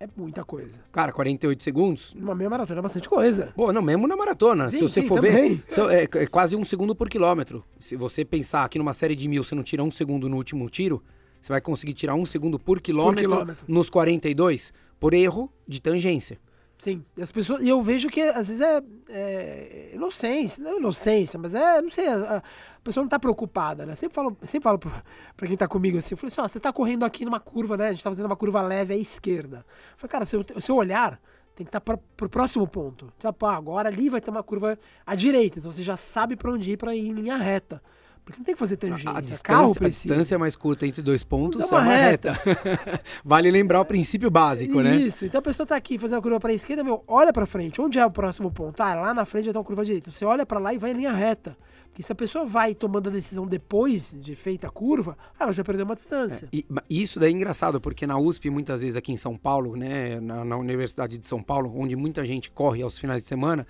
É 0.00 0.08
muita 0.16 0.42
coisa. 0.42 0.80
Cara, 0.90 1.12
48 1.12 1.62
segundos. 1.62 2.14
Numa 2.14 2.34
meia 2.34 2.48
maratona 2.48 2.80
é 2.80 2.82
bastante 2.82 3.06
coisa. 3.06 3.52
Pô, 3.54 3.70
não, 3.70 3.82
mesmo 3.82 4.08
na 4.08 4.16
maratona. 4.16 4.70
Sim, 4.70 4.78
se 4.78 4.82
você 4.82 5.02
sim, 5.02 5.06
for 5.06 5.16
também. 5.16 5.62
ver, 5.68 5.90
é, 5.90 6.22
é, 6.22 6.26
quase 6.26 6.56
um 6.56 6.64
segundo 6.64 6.94
por 6.94 7.10
quilômetro. 7.10 7.62
Se 7.78 7.96
você 7.96 8.24
pensar 8.24 8.64
aqui 8.64 8.78
numa 8.78 8.94
série 8.94 9.14
de 9.14 9.28
mil, 9.28 9.44
você 9.44 9.54
não 9.54 9.62
tira 9.62 9.84
um 9.84 9.90
segundo 9.90 10.26
no 10.26 10.38
último 10.38 10.70
tiro, 10.70 11.02
você 11.42 11.52
vai 11.52 11.60
conseguir 11.60 11.92
tirar 11.92 12.14
um 12.14 12.24
segundo 12.24 12.58
por 12.58 12.80
quilômetro, 12.80 13.28
por 13.28 13.36
quilômetro. 13.36 13.64
nos 13.68 13.90
42 13.90 14.72
por 14.98 15.12
erro 15.12 15.52
de 15.68 15.82
tangência. 15.82 16.38
Sim, 16.80 17.04
e 17.14 17.20
as 17.20 17.30
pessoas. 17.30 17.62
E 17.62 17.68
eu 17.68 17.82
vejo 17.82 18.08
que 18.08 18.22
às 18.22 18.48
vezes 18.48 18.62
é, 18.62 18.82
é 19.10 19.90
inocência, 19.94 20.64
não 20.64 20.70
é 20.70 20.76
inocência, 20.78 21.38
mas 21.38 21.54
é, 21.54 21.82
não 21.82 21.90
sei, 21.90 22.08
a, 22.08 22.38
a 22.38 22.80
pessoa 22.82 23.02
não 23.02 23.06
está 23.06 23.18
preocupada, 23.18 23.84
né? 23.84 23.94
Sempre 23.94 24.14
falo, 24.14 24.34
sempre 24.44 24.64
falo 24.64 24.78
para 24.78 25.46
quem 25.46 25.52
está 25.52 25.68
comigo 25.68 25.98
assim, 25.98 26.14
eu 26.14 26.16
falei 26.16 26.28
assim, 26.28 26.40
ó, 26.40 26.48
você 26.48 26.56
está 26.56 26.72
correndo 26.72 27.04
aqui 27.04 27.22
numa 27.26 27.38
curva, 27.38 27.76
né? 27.76 27.84
A 27.84 27.88
gente 27.90 27.98
está 27.98 28.08
fazendo 28.08 28.24
uma 28.24 28.36
curva 28.36 28.62
leve 28.62 28.94
à 28.94 28.96
esquerda. 28.96 29.58
Eu 29.58 29.98
falei, 29.98 30.10
cara, 30.10 30.24
seu, 30.24 30.42
seu 30.58 30.74
olhar 30.74 31.20
tem 31.54 31.66
que 31.66 31.68
estar 31.68 31.80
tá 31.80 31.98
para 32.16 32.26
o 32.26 32.30
próximo 32.30 32.66
ponto. 32.66 33.12
Tipo, 33.18 33.44
ah, 33.44 33.56
agora 33.56 33.90
ali 33.90 34.08
vai 34.08 34.22
ter 34.22 34.30
uma 34.30 34.42
curva 34.42 34.78
à 35.04 35.14
direita, 35.14 35.58
então 35.58 35.70
você 35.70 35.82
já 35.82 35.98
sabe 35.98 36.34
para 36.34 36.50
onde 36.50 36.72
ir 36.72 36.78
para 36.78 36.96
ir 36.96 37.06
em 37.08 37.12
linha 37.12 37.36
reta. 37.36 37.82
Porque 38.30 38.40
não 38.40 38.44
tem 38.44 38.54
que 38.54 38.58
fazer 38.58 38.76
tangência. 38.76 39.10
A, 39.10 39.18
a, 39.18 39.20
distância, 39.20 39.86
a 39.86 39.88
distância 39.88 40.38
mais 40.38 40.56
curta 40.56 40.86
entre 40.86 41.02
dois 41.02 41.24
pontos 41.24 41.60
é 41.60 41.66
uma, 41.66 41.78
é 41.78 41.80
uma 41.80 41.92
reta. 41.92 42.32
reta. 42.32 43.00
vale 43.24 43.50
lembrar 43.50 43.80
o 43.80 43.84
princípio 43.84 44.30
básico, 44.30 44.74
Isso. 44.74 44.82
né? 44.82 44.96
Isso. 44.96 45.24
Então 45.26 45.38
a 45.38 45.42
pessoa 45.42 45.64
está 45.64 45.76
aqui 45.76 45.98
fazendo 45.98 46.18
a 46.18 46.22
curva 46.22 46.40
para 46.40 46.50
a 46.50 46.54
esquerda, 46.54 46.84
meu, 46.84 47.02
olha 47.06 47.32
para 47.32 47.46
frente. 47.46 47.80
Onde 47.80 47.98
é 47.98 48.06
o 48.06 48.10
próximo 48.10 48.50
ponto? 48.50 48.80
Ah, 48.80 48.94
lá 48.94 49.14
na 49.14 49.24
frente 49.24 49.44
vai 49.44 49.52
ter 49.52 49.58
uma 49.58 49.64
curva 49.64 49.84
direita. 49.84 50.10
Você 50.10 50.24
olha 50.24 50.46
para 50.46 50.58
lá 50.58 50.72
e 50.72 50.78
vai 50.78 50.92
em 50.92 50.94
linha 50.94 51.12
reta. 51.12 51.56
Porque 51.90 52.04
se 52.04 52.12
a 52.12 52.14
pessoa 52.14 52.44
vai 52.44 52.72
tomando 52.74 53.08
a 53.08 53.12
decisão 53.12 53.46
depois 53.46 54.16
de 54.16 54.36
feita 54.36 54.68
a 54.68 54.70
curva, 54.70 55.18
ela 55.38 55.52
já 55.52 55.64
perdeu 55.64 55.84
uma 55.84 55.96
distância. 55.96 56.48
É, 56.52 56.58
e 56.88 57.02
isso 57.02 57.18
daí 57.18 57.32
é 57.32 57.34
engraçado, 57.34 57.80
porque 57.80 58.06
na 58.06 58.16
USP, 58.16 58.48
muitas 58.48 58.80
vezes 58.80 58.96
aqui 58.96 59.12
em 59.12 59.16
São 59.16 59.36
Paulo, 59.36 59.74
né, 59.74 60.20
na, 60.20 60.44
na 60.44 60.56
Universidade 60.56 61.18
de 61.18 61.26
São 61.26 61.42
Paulo, 61.42 61.72
onde 61.76 61.96
muita 61.96 62.24
gente 62.24 62.50
corre 62.50 62.80
aos 62.82 62.96
finais 62.96 63.22
de 63.22 63.28
semana, 63.28 63.66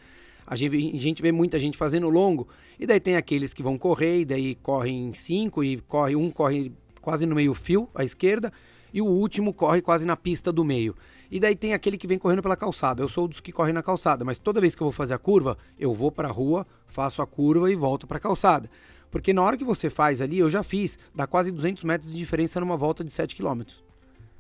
a 0.47 0.57
gente, 0.57 0.97
a 0.97 1.01
gente 1.01 1.23
vê 1.23 1.33
muita 1.33 1.59
gente 1.59 1.77
fazendo 1.77 2.09
longo, 2.09 2.49
e 2.79 2.87
daí 2.87 3.01
tem 3.01 3.17
aqueles 3.17 3.53
que 3.55 3.63
vão 3.63 3.79
correr, 3.79 4.21
e 4.21 4.25
daí 4.25 4.55
correm 4.57 5.13
cinco, 5.15 5.63
e 5.63 5.79
corre 5.89 6.17
um 6.17 6.31
corre 6.31 6.73
quase 7.01 7.27
no 7.27 7.35
meio 7.35 7.55
fio, 7.55 7.89
à 7.95 8.05
esquerda, 8.05 8.53
e 8.93 9.01
o 9.01 9.07
último 9.07 9.55
corre 9.55 9.81
quase 9.81 10.05
na 10.05 10.17
pista 10.17 10.53
do 10.53 10.65
meio. 10.65 10.95
E 11.31 11.39
daí 11.39 11.55
tem 11.55 11.73
aquele 11.73 11.97
que 11.97 12.09
vem 12.09 12.19
correndo 12.19 12.43
pela 12.43 12.57
calçada. 12.57 13.03
Eu 13.03 13.09
sou 13.09 13.29
dos 13.29 13.41
que 13.41 13.53
correm 13.53 13.73
na 13.73 13.83
calçada, 13.83 14.25
mas 14.25 14.39
toda 14.39 14.61
vez 14.61 14.75
que 14.75 14.83
eu 14.83 14.87
vou 14.87 14.93
fazer 14.93 15.15
a 15.15 15.19
curva, 15.19 15.57
eu 15.79 15.95
vou 15.95 16.11
para 16.11 16.29
a 16.29 16.33
rua, 16.33 16.67
faço 16.89 17.23
a 17.23 17.27
curva 17.27 17.71
e 17.71 17.77
volto 17.77 18.07
para 18.07 18.17
a 18.17 18.21
calçada. 18.21 18.69
Porque 19.11 19.33
na 19.33 19.43
hora 19.43 19.57
que 19.57 19.65
você 19.65 19.89
faz 19.89 20.21
ali, 20.21 20.39
eu 20.39 20.51
já 20.51 20.63
fiz, 20.63 20.99
dá 21.15 21.27
quase 21.27 21.53
200 21.53 21.85
metros 21.85 22.11
de 22.11 22.19
diferença 22.19 22.59
numa 22.59 22.77
volta 22.77 23.05
de 23.05 23.13
7 23.13 23.37
km. 23.37 23.63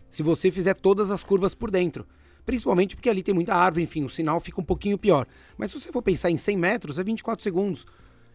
Se 0.09 0.23
você 0.23 0.51
fizer 0.51 0.75
todas 0.75 1.11
as 1.11 1.23
curvas 1.23 1.55
por 1.55 1.71
dentro. 1.71 2.05
Principalmente 2.45 2.97
porque 2.97 3.09
ali 3.09 3.23
tem 3.23 3.35
muita 3.35 3.55
árvore, 3.55 3.85
enfim, 3.85 4.05
o 4.05 4.09
sinal 4.09 4.41
fica 4.41 4.61
um 4.61 4.65
pouquinho 4.65 4.99
pior. 4.99 5.27
Mas 5.57 5.71
se 5.71 5.81
você 5.81 5.93
for 5.93 6.03
pensar 6.03 6.31
em 6.31 6.37
100 6.37 6.57
metros, 6.57 6.99
é 6.99 7.05
24 7.05 7.43
segundos. 7.43 7.87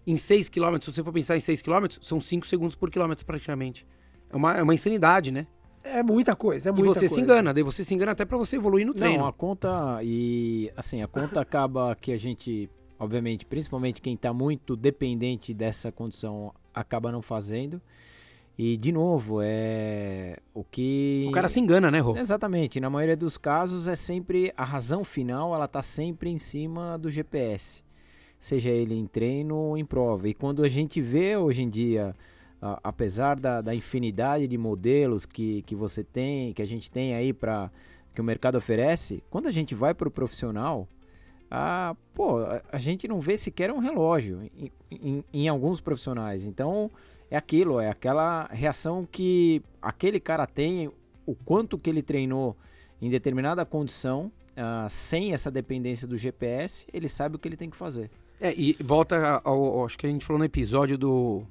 Em 0.07 0.17
6 0.17 0.49
km, 0.49 0.77
se 0.79 0.91
você 0.91 1.03
for 1.03 1.11
pensar 1.11 1.35
em 1.35 1.41
6 1.41 1.61
km, 1.61 1.85
são 2.01 2.19
5 2.19 2.45
segundos 2.45 2.75
por 2.75 2.91
quilômetro 2.91 3.25
praticamente. 3.25 3.85
É 4.29 4.35
uma, 4.35 4.53
é 4.57 4.63
uma 4.63 4.73
insanidade, 4.73 5.31
né? 5.31 5.47
É 5.83 6.01
muita 6.01 6.35
coisa, 6.35 6.69
é 6.69 6.71
muita 6.71 6.85
E 6.85 6.93
você 6.93 6.99
coisa. 7.01 7.15
se 7.15 7.21
engana, 7.21 7.53
daí 7.53 7.63
você 7.63 7.83
se 7.83 7.93
engana 7.93 8.11
até 8.11 8.25
para 8.25 8.37
você 8.37 8.55
evoluir 8.55 8.85
no 8.85 8.93
treino. 8.93 9.19
Não, 9.19 9.27
a 9.27 9.33
conta 9.33 9.99
e 10.03 10.71
assim, 10.75 11.01
a 11.01 11.07
conta 11.07 11.39
acaba 11.41 11.95
que 11.95 12.11
a 12.11 12.17
gente, 12.17 12.69
obviamente, 12.97 13.45
principalmente 13.45 14.01
quem 14.01 14.15
está 14.15 14.33
muito 14.33 14.75
dependente 14.75 15.53
dessa 15.53 15.91
condição 15.91 16.53
acaba 16.73 17.11
não 17.11 17.21
fazendo. 17.21 17.79
E, 18.57 18.77
de 18.77 18.91
novo, 18.91 19.39
é 19.41 20.37
o 20.53 20.63
que... 20.63 21.25
O 21.27 21.31
cara 21.31 21.49
se 21.49 21.59
engana, 21.59 21.91
né, 21.91 21.99
Rô? 21.99 22.15
Exatamente. 22.15 22.79
Na 22.79 22.89
maioria 22.89 23.17
dos 23.17 23.37
casos, 23.37 23.87
é 23.87 23.95
sempre... 23.95 24.53
A 24.55 24.63
razão 24.63 25.03
final, 25.03 25.53
ela 25.53 25.67
tá 25.67 25.83
sempre 25.83 26.29
em 26.29 26.37
cima 26.37 26.97
do 26.97 27.11
GPS. 27.11 27.83
Seja 28.39 28.69
ele 28.69 28.95
em 28.95 29.07
treino 29.07 29.55
ou 29.55 29.77
em 29.77 29.83
prova. 29.83 30.29
E 30.29 30.33
quando 30.33 30.63
a 30.63 30.69
gente 30.69 31.01
vê, 31.01 31.35
hoje 31.35 31.63
em 31.63 31.69
dia, 31.69 32.15
a, 32.61 32.79
apesar 32.83 33.37
da, 33.37 33.59
da 33.59 33.75
infinidade 33.75 34.47
de 34.47 34.57
modelos 34.57 35.25
que, 35.25 35.61
que 35.63 35.75
você 35.75 36.03
tem, 36.03 36.53
que 36.53 36.61
a 36.61 36.67
gente 36.67 36.89
tem 36.89 37.13
aí 37.13 37.33
para 37.33 37.69
que 38.13 38.21
o 38.21 38.23
mercado 38.23 38.57
oferece, 38.57 39.21
quando 39.29 39.47
a 39.47 39.51
gente 39.51 39.75
vai 39.75 39.93
para 39.93 40.07
o 40.07 40.11
profissional, 40.11 40.87
a, 41.51 41.95
pô, 42.13 42.39
a, 42.39 42.61
a, 42.71 42.77
gente 42.77 43.07
não 43.07 43.19
vê 43.19 43.35
sequer 43.35 43.71
um 43.71 43.79
relógio 43.79 44.49
em, 44.57 44.71
em, 44.89 45.23
em 45.33 45.47
alguns 45.49 45.81
profissionais. 45.81 46.45
Então 46.45 46.89
é 47.29 47.37
aquilo, 47.37 47.79
é 47.79 47.89
aquela 47.89 48.47
reação 48.51 49.07
que 49.09 49.61
aquele 49.81 50.19
cara 50.19 50.45
tem, 50.45 50.91
o 51.25 51.35
quanto 51.35 51.77
que 51.77 51.89
ele 51.89 52.01
treinou 52.01 52.55
em 53.01 53.09
determinada 53.09 53.65
condição, 53.65 54.31
uh, 54.51 54.89
sem 54.89 55.33
essa 55.33 55.51
dependência 55.51 56.07
do 56.07 56.17
GPS, 56.17 56.85
ele 56.93 57.09
sabe 57.09 57.35
o 57.35 57.39
que 57.39 57.47
ele 57.47 57.57
tem 57.57 57.69
que 57.69 57.77
fazer. 57.77 58.09
É, 58.39 58.53
e 58.53 58.73
volta 58.81 59.41
ao, 59.43 59.63
ao, 59.63 59.85
acho 59.85 59.97
que 59.97 60.05
a 60.05 60.09
gente 60.09 60.25
falou 60.25 60.39
no 60.39 60.45
episódio 60.45 60.97
do 60.97 61.43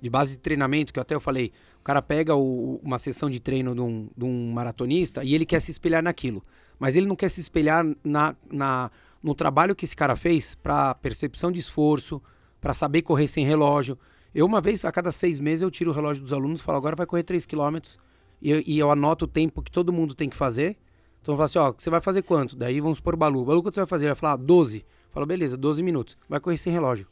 de 0.00 0.10
base 0.10 0.32
de 0.32 0.38
treinamento, 0.38 0.92
que 0.92 0.98
até 0.98 1.14
eu 1.14 1.20
falei, 1.20 1.52
o 1.78 1.84
cara 1.84 2.02
pega 2.02 2.34
o, 2.34 2.80
uma 2.82 2.98
sessão 2.98 3.30
de 3.30 3.38
treino 3.38 3.72
de 3.72 3.80
um, 3.80 4.08
de 4.16 4.24
um, 4.24 4.50
maratonista 4.50 5.22
e 5.22 5.32
ele 5.32 5.46
quer 5.46 5.60
se 5.60 5.70
espelhar 5.70 6.02
naquilo. 6.02 6.44
Mas 6.76 6.96
ele 6.96 7.06
não 7.06 7.14
quer 7.14 7.28
se 7.28 7.40
espelhar 7.40 7.84
na, 8.02 8.34
na 8.50 8.90
no 9.22 9.32
trabalho 9.32 9.76
que 9.76 9.84
esse 9.84 9.94
cara 9.94 10.16
fez 10.16 10.56
para 10.56 10.92
percepção 10.96 11.52
de 11.52 11.60
esforço, 11.60 12.20
para 12.60 12.74
saber 12.74 13.02
correr 13.02 13.28
sem 13.28 13.46
relógio. 13.46 13.96
Eu, 14.34 14.46
uma 14.46 14.60
vez 14.60 14.84
a 14.84 14.92
cada 14.92 15.12
seis 15.12 15.38
meses, 15.38 15.62
eu 15.62 15.70
tiro 15.70 15.90
o 15.90 15.94
relógio 15.94 16.22
dos 16.22 16.32
alunos 16.32 16.60
e 16.60 16.62
falo, 16.62 16.78
agora 16.78 16.96
vai 16.96 17.06
correr 17.06 17.22
3 17.22 17.44
km. 17.44 17.78
E, 18.40 18.50
eu, 18.50 18.62
e 18.66 18.78
eu 18.78 18.90
anoto 18.90 19.26
o 19.26 19.28
tempo 19.28 19.62
que 19.62 19.70
todo 19.70 19.92
mundo 19.92 20.14
tem 20.14 20.28
que 20.28 20.36
fazer. 20.36 20.76
Então 21.20 21.34
eu 21.34 21.36
falo 21.36 21.44
assim, 21.44 21.58
ó, 21.58 21.72
você 21.76 21.90
vai 21.90 22.00
fazer 22.00 22.22
quanto? 22.22 22.56
Daí 22.56 22.80
vamos 22.80 22.98
supor 22.98 23.14
Balu. 23.14 23.44
Balu, 23.44 23.62
quanto 23.62 23.74
você 23.74 23.80
vai 23.80 23.86
fazer? 23.86 24.04
Ele 24.06 24.14
vai 24.14 24.20
falar, 24.20 24.32
ah, 24.32 24.36
12. 24.36 24.84
Fala, 25.10 25.26
beleza, 25.26 25.56
12 25.56 25.82
minutos. 25.82 26.16
Vai 26.28 26.40
correr 26.40 26.56
sem 26.56 26.72
relógio. 26.72 27.06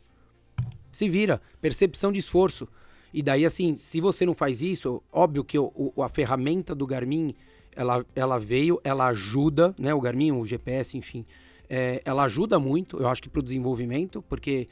Se 0.91 1.09
vira. 1.09 1.41
Percepção 1.61 2.11
de 2.11 2.19
esforço. 2.19 2.67
E 3.12 3.23
daí, 3.23 3.45
assim, 3.45 3.77
se 3.77 4.00
você 4.00 4.25
não 4.25 4.35
faz 4.35 4.62
isso, 4.62 5.03
óbvio 5.12 5.45
que 5.45 5.59
o, 5.59 5.71
o, 5.75 6.03
a 6.03 6.09
ferramenta 6.09 6.75
do 6.75 6.87
Garmin, 6.87 7.35
ela, 7.75 8.05
ela 8.15 8.39
veio, 8.39 8.81
ela 8.83 9.07
ajuda, 9.09 9.75
né? 9.79 9.93
O 9.93 10.00
Garmin, 10.00 10.33
o 10.33 10.47
GPS, 10.47 10.97
enfim. 10.97 11.27
É, 11.69 12.00
ela 12.05 12.25
ajuda 12.25 12.59
muito, 12.59 12.99
eu 12.99 13.09
acho 13.09 13.23
que 13.23 13.29
para 13.29 13.41
o 13.41 13.43
desenvolvimento, 13.43 14.23
porque 14.29 14.69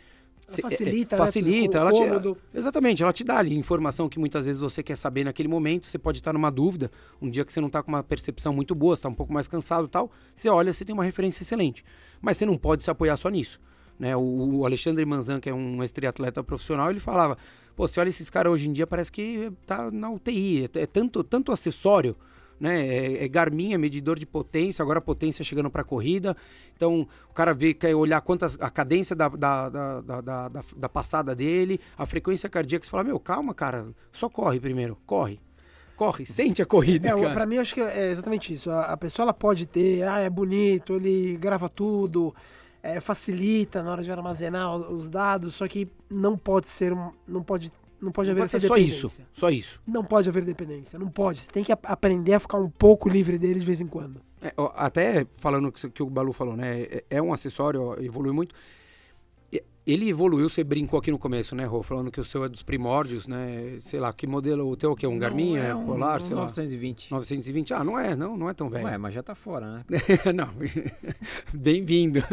facilita, 0.48 1.14
é, 1.14 1.18
facilita, 1.18 1.84
né? 1.84 1.90
ela 1.90 2.20
te, 2.22 2.36
exatamente, 2.54 3.02
ela 3.02 3.12
te 3.12 3.22
dá 3.22 3.36
ali 3.36 3.54
informação 3.54 4.08
que 4.08 4.18
muitas 4.18 4.46
vezes 4.46 4.60
você 4.60 4.82
quer 4.82 4.96
saber 4.96 5.24
naquele 5.24 5.48
momento, 5.48 5.86
você 5.86 5.98
pode 5.98 6.18
estar 6.18 6.32
numa 6.32 6.50
dúvida, 6.50 6.90
um 7.20 7.28
dia 7.28 7.44
que 7.44 7.52
você 7.52 7.60
não 7.60 7.66
está 7.66 7.82
com 7.82 7.90
uma 7.90 8.02
percepção 8.02 8.52
muito 8.52 8.74
boa, 8.74 8.94
está 8.94 9.08
um 9.08 9.14
pouco 9.14 9.32
mais 9.32 9.46
cansado 9.46 9.86
e 9.86 9.88
tal, 9.88 10.10
você 10.34 10.48
olha, 10.48 10.72
você 10.72 10.84
tem 10.84 10.94
uma 10.94 11.04
referência 11.04 11.42
excelente, 11.42 11.84
mas 12.20 12.38
você 12.38 12.46
não 12.46 12.56
pode 12.56 12.82
se 12.82 12.90
apoiar 12.90 13.16
só 13.16 13.28
nisso, 13.28 13.60
né? 13.98 14.16
O, 14.16 14.20
o 14.20 14.64
Alexandre 14.64 15.04
Manzan, 15.04 15.38
que 15.38 15.50
é 15.50 15.54
um 15.54 15.82
ex-triatleta 15.82 16.42
profissional, 16.42 16.90
ele 16.90 17.00
falava, 17.00 17.36
pô, 17.76 17.86
você 17.86 18.00
olha 18.00 18.08
esses 18.08 18.30
caras 18.30 18.50
hoje 18.50 18.68
em 18.68 18.72
dia, 18.72 18.86
parece 18.86 19.12
que 19.12 19.52
tá 19.66 19.90
na 19.90 20.10
UTI, 20.10 20.64
é, 20.74 20.80
é 20.80 20.86
tanto, 20.86 21.22
tanto 21.22 21.52
acessório, 21.52 22.16
né? 22.60 22.86
É, 22.86 23.24
é, 23.24 23.28
Garmin, 23.28 23.72
é 23.72 23.78
medidor 23.78 24.18
de 24.18 24.26
potência, 24.26 24.82
agora 24.82 24.98
a 24.98 25.02
potência 25.02 25.44
chegando 25.44 25.70
para 25.70 25.82
a 25.82 25.84
corrida. 25.84 26.36
Então 26.76 27.06
o 27.28 27.34
cara 27.34 27.54
vê, 27.54 27.74
quer 27.74 27.94
olhar 27.94 28.20
quantas, 28.20 28.56
a 28.60 28.70
cadência 28.70 29.14
da, 29.14 29.28
da, 29.28 29.68
da, 29.68 30.00
da, 30.00 30.20
da, 30.20 30.64
da 30.76 30.88
passada 30.88 31.34
dele, 31.34 31.80
a 31.96 32.06
frequência 32.06 32.48
cardíaca. 32.48 32.84
Você 32.84 32.90
fala, 32.90 33.04
meu, 33.04 33.18
calma, 33.20 33.54
cara, 33.54 33.88
só 34.12 34.28
corre 34.28 34.60
primeiro, 34.60 34.96
corre. 35.06 35.40
Corre, 35.96 36.24
sente 36.26 36.62
a 36.62 36.66
corrida. 36.66 37.08
É, 37.08 37.32
para 37.32 37.46
mim, 37.46 37.58
acho 37.58 37.74
que 37.74 37.80
é 37.80 38.10
exatamente 38.10 38.54
isso. 38.54 38.70
A, 38.70 38.92
a, 38.92 38.96
pessoa 38.96 39.24
ela 39.24 39.34
pode 39.34 39.66
ter, 39.66 40.06
ah, 40.06 40.20
é 40.20 40.30
bonito, 40.30 40.94
ele 40.94 41.36
grava 41.36 41.68
tudo, 41.68 42.34
é, 42.82 43.00
facilita 43.00 43.82
na 43.82 43.90
hora 43.90 44.02
de 44.02 44.10
armazenar 44.10 44.76
os 44.76 45.08
dados, 45.08 45.56
só 45.56 45.66
que 45.66 45.88
não 46.08 46.38
pode 46.38 46.68
ser, 46.68 46.96
não 47.26 47.42
pode 47.42 47.72
não 48.00 48.12
pode 48.12 48.30
haver 48.30 48.40
pode 48.40 48.50
ser 48.50 48.60
só 48.60 48.76
isso, 48.76 49.22
só 49.32 49.50
isso. 49.50 49.80
Não 49.86 50.04
pode 50.04 50.28
haver 50.28 50.44
dependência, 50.44 50.98
não 50.98 51.08
pode. 51.08 51.40
Você 51.40 51.50
tem 51.50 51.64
que 51.64 51.72
aprender 51.72 52.34
a 52.34 52.40
ficar 52.40 52.58
um 52.58 52.70
pouco 52.70 53.08
livre 53.08 53.38
dele 53.38 53.60
de 53.60 53.66
vez 53.66 53.80
em 53.80 53.86
quando. 53.86 54.20
É, 54.40 54.52
até 54.76 55.26
falando 55.36 55.72
que, 55.72 55.90
que 55.90 56.02
o 56.02 56.06
Balu 56.06 56.32
falou, 56.32 56.56
né? 56.56 56.82
É, 56.82 57.04
é 57.10 57.22
um 57.22 57.32
acessório, 57.32 57.96
evolui 58.00 58.32
muito 58.32 58.54
ele 59.88 60.06
evoluiu, 60.10 60.50
você 60.50 60.62
brincou 60.62 60.98
aqui 60.98 61.10
no 61.10 61.18
começo, 61.18 61.56
né, 61.56 61.64
Rô? 61.64 61.82
Falando 61.82 62.12
que 62.12 62.20
o 62.20 62.24
seu 62.24 62.44
é 62.44 62.48
dos 62.48 62.62
primórdios, 62.62 63.26
né? 63.26 63.78
Sei 63.80 63.98
lá, 63.98 64.12
que 64.12 64.26
modelo, 64.26 64.68
o 64.68 64.76
teu 64.76 64.90
é 64.90 64.92
o 64.92 64.96
quê? 64.96 65.06
Um 65.06 65.18
Garmin? 65.18 65.56
É, 65.56 65.68
é 65.68 65.74
um, 65.74 65.86
Polar, 65.86 66.18
um 66.18 66.20
sei 66.20 66.36
920. 66.36 67.10
lá. 67.10 67.16
920. 67.16 67.72
Ah, 67.72 67.82
não 67.82 67.98
é, 67.98 68.14
não, 68.14 68.36
não 68.36 68.50
é 68.50 68.54
tão 68.54 68.68
velho. 68.68 68.84
Ué, 68.84 68.98
mas 68.98 69.14
já 69.14 69.22
tá 69.22 69.34
fora, 69.34 69.66
né? 69.66 69.84
não, 70.34 70.50
bem-vindo. 71.54 72.20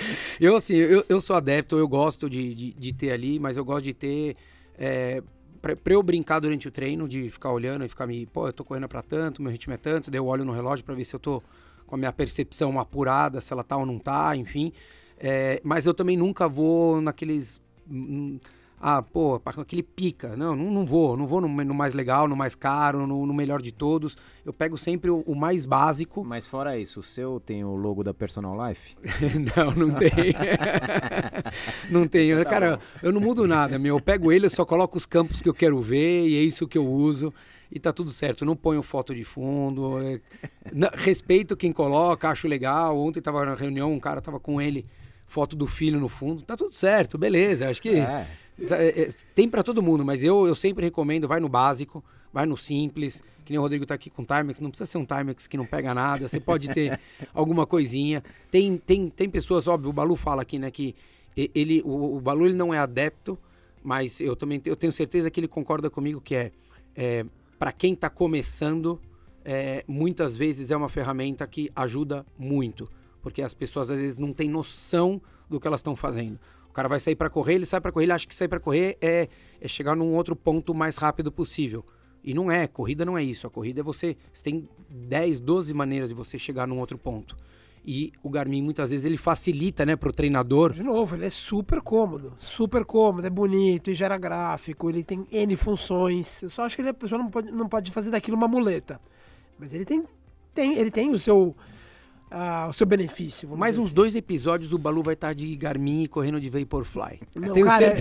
eu, 0.40 0.56
assim, 0.56 0.74
eu, 0.74 1.04
eu 1.08 1.20
sou 1.20 1.36
adepto, 1.36 1.76
eu 1.76 1.88
gosto 1.88 2.28
de, 2.28 2.54
de, 2.54 2.72
de 2.72 2.92
ter 2.92 3.10
ali, 3.10 3.38
mas 3.38 3.56
eu 3.56 3.64
gosto 3.64 3.84
de 3.84 3.94
ter... 3.94 4.36
É, 4.78 5.22
pra, 5.60 5.74
eu 5.86 6.02
brincar 6.02 6.40
durante 6.40 6.68
o 6.68 6.70
treino, 6.70 7.08
de 7.08 7.30
ficar 7.30 7.52
olhando 7.52 7.84
e 7.84 7.88
ficar 7.88 8.06
me... 8.06 8.26
Pô, 8.26 8.48
eu 8.48 8.52
tô 8.52 8.64
correndo 8.64 8.88
pra 8.88 9.02
tanto, 9.02 9.42
meu 9.42 9.50
ritmo 9.50 9.72
é 9.72 9.76
tanto, 9.76 10.10
daí 10.10 10.18
eu 10.18 10.26
olho 10.26 10.44
no 10.44 10.52
relógio 10.52 10.84
pra 10.84 10.94
ver 10.94 11.04
se 11.04 11.14
eu 11.14 11.20
tô 11.20 11.42
com 11.86 11.94
a 11.94 11.98
minha 11.98 12.12
percepção 12.12 12.78
apurada, 12.78 13.40
se 13.40 13.52
ela 13.52 13.64
tá 13.64 13.76
ou 13.76 13.86
não 13.86 13.98
tá, 13.98 14.36
enfim... 14.36 14.72
É, 15.18 15.60
mas 15.64 15.86
eu 15.86 15.92
também 15.92 16.16
nunca 16.16 16.48
vou 16.48 17.00
naqueles. 17.00 17.60
Hum, 17.90 18.38
ah, 18.80 19.02
pô, 19.02 19.40
aquele 19.44 19.82
pica. 19.82 20.36
Não, 20.36 20.54
não, 20.54 20.70
não 20.70 20.86
vou. 20.86 21.16
Não 21.16 21.26
vou 21.26 21.40
no, 21.40 21.48
no, 21.48 21.74
mais 21.74 21.94
legal, 21.94 22.28
no 22.28 22.36
mais 22.36 22.54
caro, 22.54 23.06
no, 23.06 23.26
no 23.26 23.34
melhor 23.34 23.60
de 23.60 23.72
todos. 23.72 24.16
Eu 24.44 24.52
pego 24.52 24.78
sempre 24.78 25.10
o, 25.10 25.20
o, 25.26 25.34
mais 25.34 25.64
básico. 25.64 26.24
Mas 26.24 26.46
fora 26.46 26.78
isso, 26.78 27.00
o 27.00 27.02
seu 27.02 27.40
tem 27.40 27.64
o 27.64 27.74
logo 27.74 28.04
da 28.04 28.14
Personal 28.14 28.68
Life? 28.68 28.96
não, 29.56 29.72
não 29.72 29.94
tem. 29.94 30.10
não 31.90 32.06
tem. 32.06 32.36
Tá 32.36 32.44
Cara, 32.44 32.76
bom. 32.76 32.82
eu 33.02 33.12
não 33.12 33.20
mudo 33.20 33.46
nada, 33.46 33.78
meu. 33.78 33.96
Eu 33.96 34.00
pego 34.00 34.30
ele, 34.30 34.46
eu 34.46 34.50
só 34.50 34.64
coloco 34.64 34.96
os 34.96 35.06
campos 35.06 35.42
que 35.42 35.48
eu 35.48 35.54
quero 35.54 35.80
ver 35.80 36.28
e 36.28 36.36
é 36.36 36.42
isso 36.42 36.68
que 36.68 36.78
eu 36.78 36.86
uso 36.86 37.34
e 37.70 37.80
tá 37.80 37.92
tudo 37.92 38.12
certo. 38.12 38.44
Não 38.44 38.54
ponho 38.54 38.82
foto 38.82 39.12
de 39.12 39.24
fundo. 39.24 39.98
É... 40.00 40.20
respeito 40.94 41.56
quem 41.56 41.72
coloca, 41.72 42.28
acho 42.28 42.46
legal. 42.46 42.96
Ontem 42.96 43.20
tava 43.20 43.44
na 43.44 43.54
reunião, 43.54 43.92
um 43.92 44.00
cara 44.00 44.20
tava 44.20 44.38
com 44.38 44.60
ele 44.60 44.86
foto 45.26 45.54
do 45.54 45.66
filho 45.66 46.00
no 46.00 46.08
fundo. 46.08 46.42
Tá 46.42 46.56
tudo 46.56 46.74
certo, 46.74 47.18
beleza. 47.18 47.68
Acho 47.68 47.82
que 47.82 47.90
é. 47.90 48.26
Tá, 48.66 48.76
é, 48.76 49.02
é 49.02 49.08
tem 49.34 49.48
para 49.48 49.62
todo 49.62 49.82
mundo, 49.82 50.04
mas 50.04 50.22
eu, 50.22 50.46
eu 50.46 50.54
sempre 50.54 50.84
recomendo, 50.84 51.28
vai 51.28 51.40
no 51.40 51.48
básico, 51.48 52.04
vai 52.32 52.46
no 52.46 52.56
simples. 52.56 53.22
Que 53.44 53.52
nem 53.52 53.58
o 53.58 53.62
Rodrigo 53.62 53.86
tá 53.86 53.94
aqui 53.94 54.10
com 54.10 54.24
Timex, 54.24 54.60
não 54.60 54.70
precisa 54.70 54.86
ser 54.86 54.98
um 54.98 55.06
Timex 55.06 55.46
que 55.46 55.56
não 55.56 55.64
pega 55.64 55.94
nada, 55.94 56.28
você 56.28 56.38
pode 56.38 56.68
ter 56.68 57.00
alguma 57.32 57.66
coisinha. 57.66 58.22
Tem, 58.50 58.76
tem, 58.76 59.08
tem 59.08 59.30
pessoas, 59.30 59.66
óbvio, 59.66 59.90
o 59.90 59.92
Balu 59.92 60.16
fala 60.16 60.42
aqui, 60.42 60.58
né, 60.58 60.70
que 60.70 60.94
ele, 61.34 61.80
o, 61.84 62.16
o 62.16 62.20
Balu 62.20 62.46
ele 62.46 62.54
não 62.54 62.74
é 62.74 62.78
adepto, 62.78 63.38
mas 63.82 64.20
eu 64.20 64.36
também 64.36 64.60
eu 64.66 64.76
tenho 64.76 64.92
certeza 64.92 65.30
que 65.30 65.40
ele 65.40 65.48
concorda 65.48 65.88
comigo 65.88 66.20
que 66.20 66.34
é, 66.34 66.52
é 66.94 67.24
para 67.58 67.72
quem 67.72 67.94
está 67.94 68.10
começando, 68.10 69.00
é, 69.44 69.82
muitas 69.88 70.36
vezes 70.36 70.70
é 70.70 70.76
uma 70.76 70.88
ferramenta 70.88 71.46
que 71.46 71.70
ajuda 71.74 72.26
muito 72.38 72.88
porque 73.22 73.42
as 73.42 73.54
pessoas 73.54 73.90
às 73.90 74.00
vezes 74.00 74.18
não 74.18 74.32
têm 74.32 74.48
noção 74.48 75.20
do 75.48 75.60
que 75.60 75.66
elas 75.66 75.80
estão 75.80 75.96
fazendo. 75.96 76.38
Cara 76.78 76.88
vai 76.88 77.00
sair 77.00 77.16
para 77.16 77.28
correr, 77.28 77.54
ele 77.54 77.66
sai 77.66 77.80
para 77.80 77.90
correr, 77.90 78.04
ele 78.04 78.12
acha 78.12 78.24
que 78.24 78.32
sair 78.32 78.46
para 78.46 78.60
correr 78.60 78.96
é, 79.00 79.28
é 79.60 79.66
chegar 79.66 79.96
num 79.96 80.14
outro 80.14 80.36
ponto 80.36 80.72
mais 80.72 80.96
rápido 80.96 81.32
possível. 81.32 81.84
E 82.22 82.32
não 82.32 82.52
é, 82.52 82.68
corrida 82.68 83.04
não 83.04 83.18
é 83.18 83.24
isso. 83.24 83.48
A 83.48 83.50
corrida 83.50 83.80
é 83.80 83.82
você, 83.82 84.16
você 84.32 84.44
tem 84.44 84.68
10, 84.88 85.40
12 85.40 85.74
maneiras 85.74 86.10
de 86.10 86.14
você 86.14 86.38
chegar 86.38 86.68
num 86.68 86.78
outro 86.78 86.96
ponto. 86.96 87.36
E 87.84 88.12
o 88.22 88.30
Garmin 88.30 88.62
muitas 88.62 88.90
vezes 88.90 89.04
ele 89.04 89.16
facilita, 89.16 89.84
né, 89.84 89.96
pro 89.96 90.12
treinador. 90.12 90.72
De 90.72 90.84
novo, 90.84 91.16
ele 91.16 91.26
é 91.26 91.30
super 91.30 91.80
cômodo, 91.80 92.34
super 92.38 92.84
cômodo, 92.84 93.26
é 93.26 93.30
bonito, 93.30 93.90
e 93.90 93.94
gera 93.94 94.16
gráfico, 94.16 94.88
ele 94.88 95.02
tem 95.02 95.26
N 95.32 95.56
funções. 95.56 96.44
Eu 96.44 96.48
só 96.48 96.62
acho 96.62 96.76
que 96.76 96.82
ele, 96.82 96.90
a 96.90 96.94
pessoa 96.94 97.18
não 97.20 97.28
pode, 97.28 97.50
não 97.50 97.68
pode 97.68 97.90
fazer 97.90 98.12
daquilo 98.12 98.36
uma 98.36 98.46
muleta. 98.46 99.00
Mas 99.58 99.74
ele 99.74 99.84
tem, 99.84 100.04
tem, 100.54 100.78
ele 100.78 100.92
tem 100.92 101.10
o 101.10 101.18
seu 101.18 101.56
ah, 102.30 102.66
o 102.68 102.72
seu 102.72 102.86
benefício. 102.86 103.48
Mais 103.56 103.76
uns 103.78 103.86
assim. 103.86 103.94
dois 103.94 104.14
episódios 104.14 104.72
o 104.72 104.78
Balu 104.78 105.02
vai 105.02 105.14
estar 105.14 105.34
de 105.34 105.54
Garmin 105.56 106.02
e 106.02 106.08
correndo 106.08 106.40
de 106.40 106.50
Vaporfly. 106.50 107.20
Não, 107.34 107.52
Tenho 107.52 107.66
cara. 107.66 107.94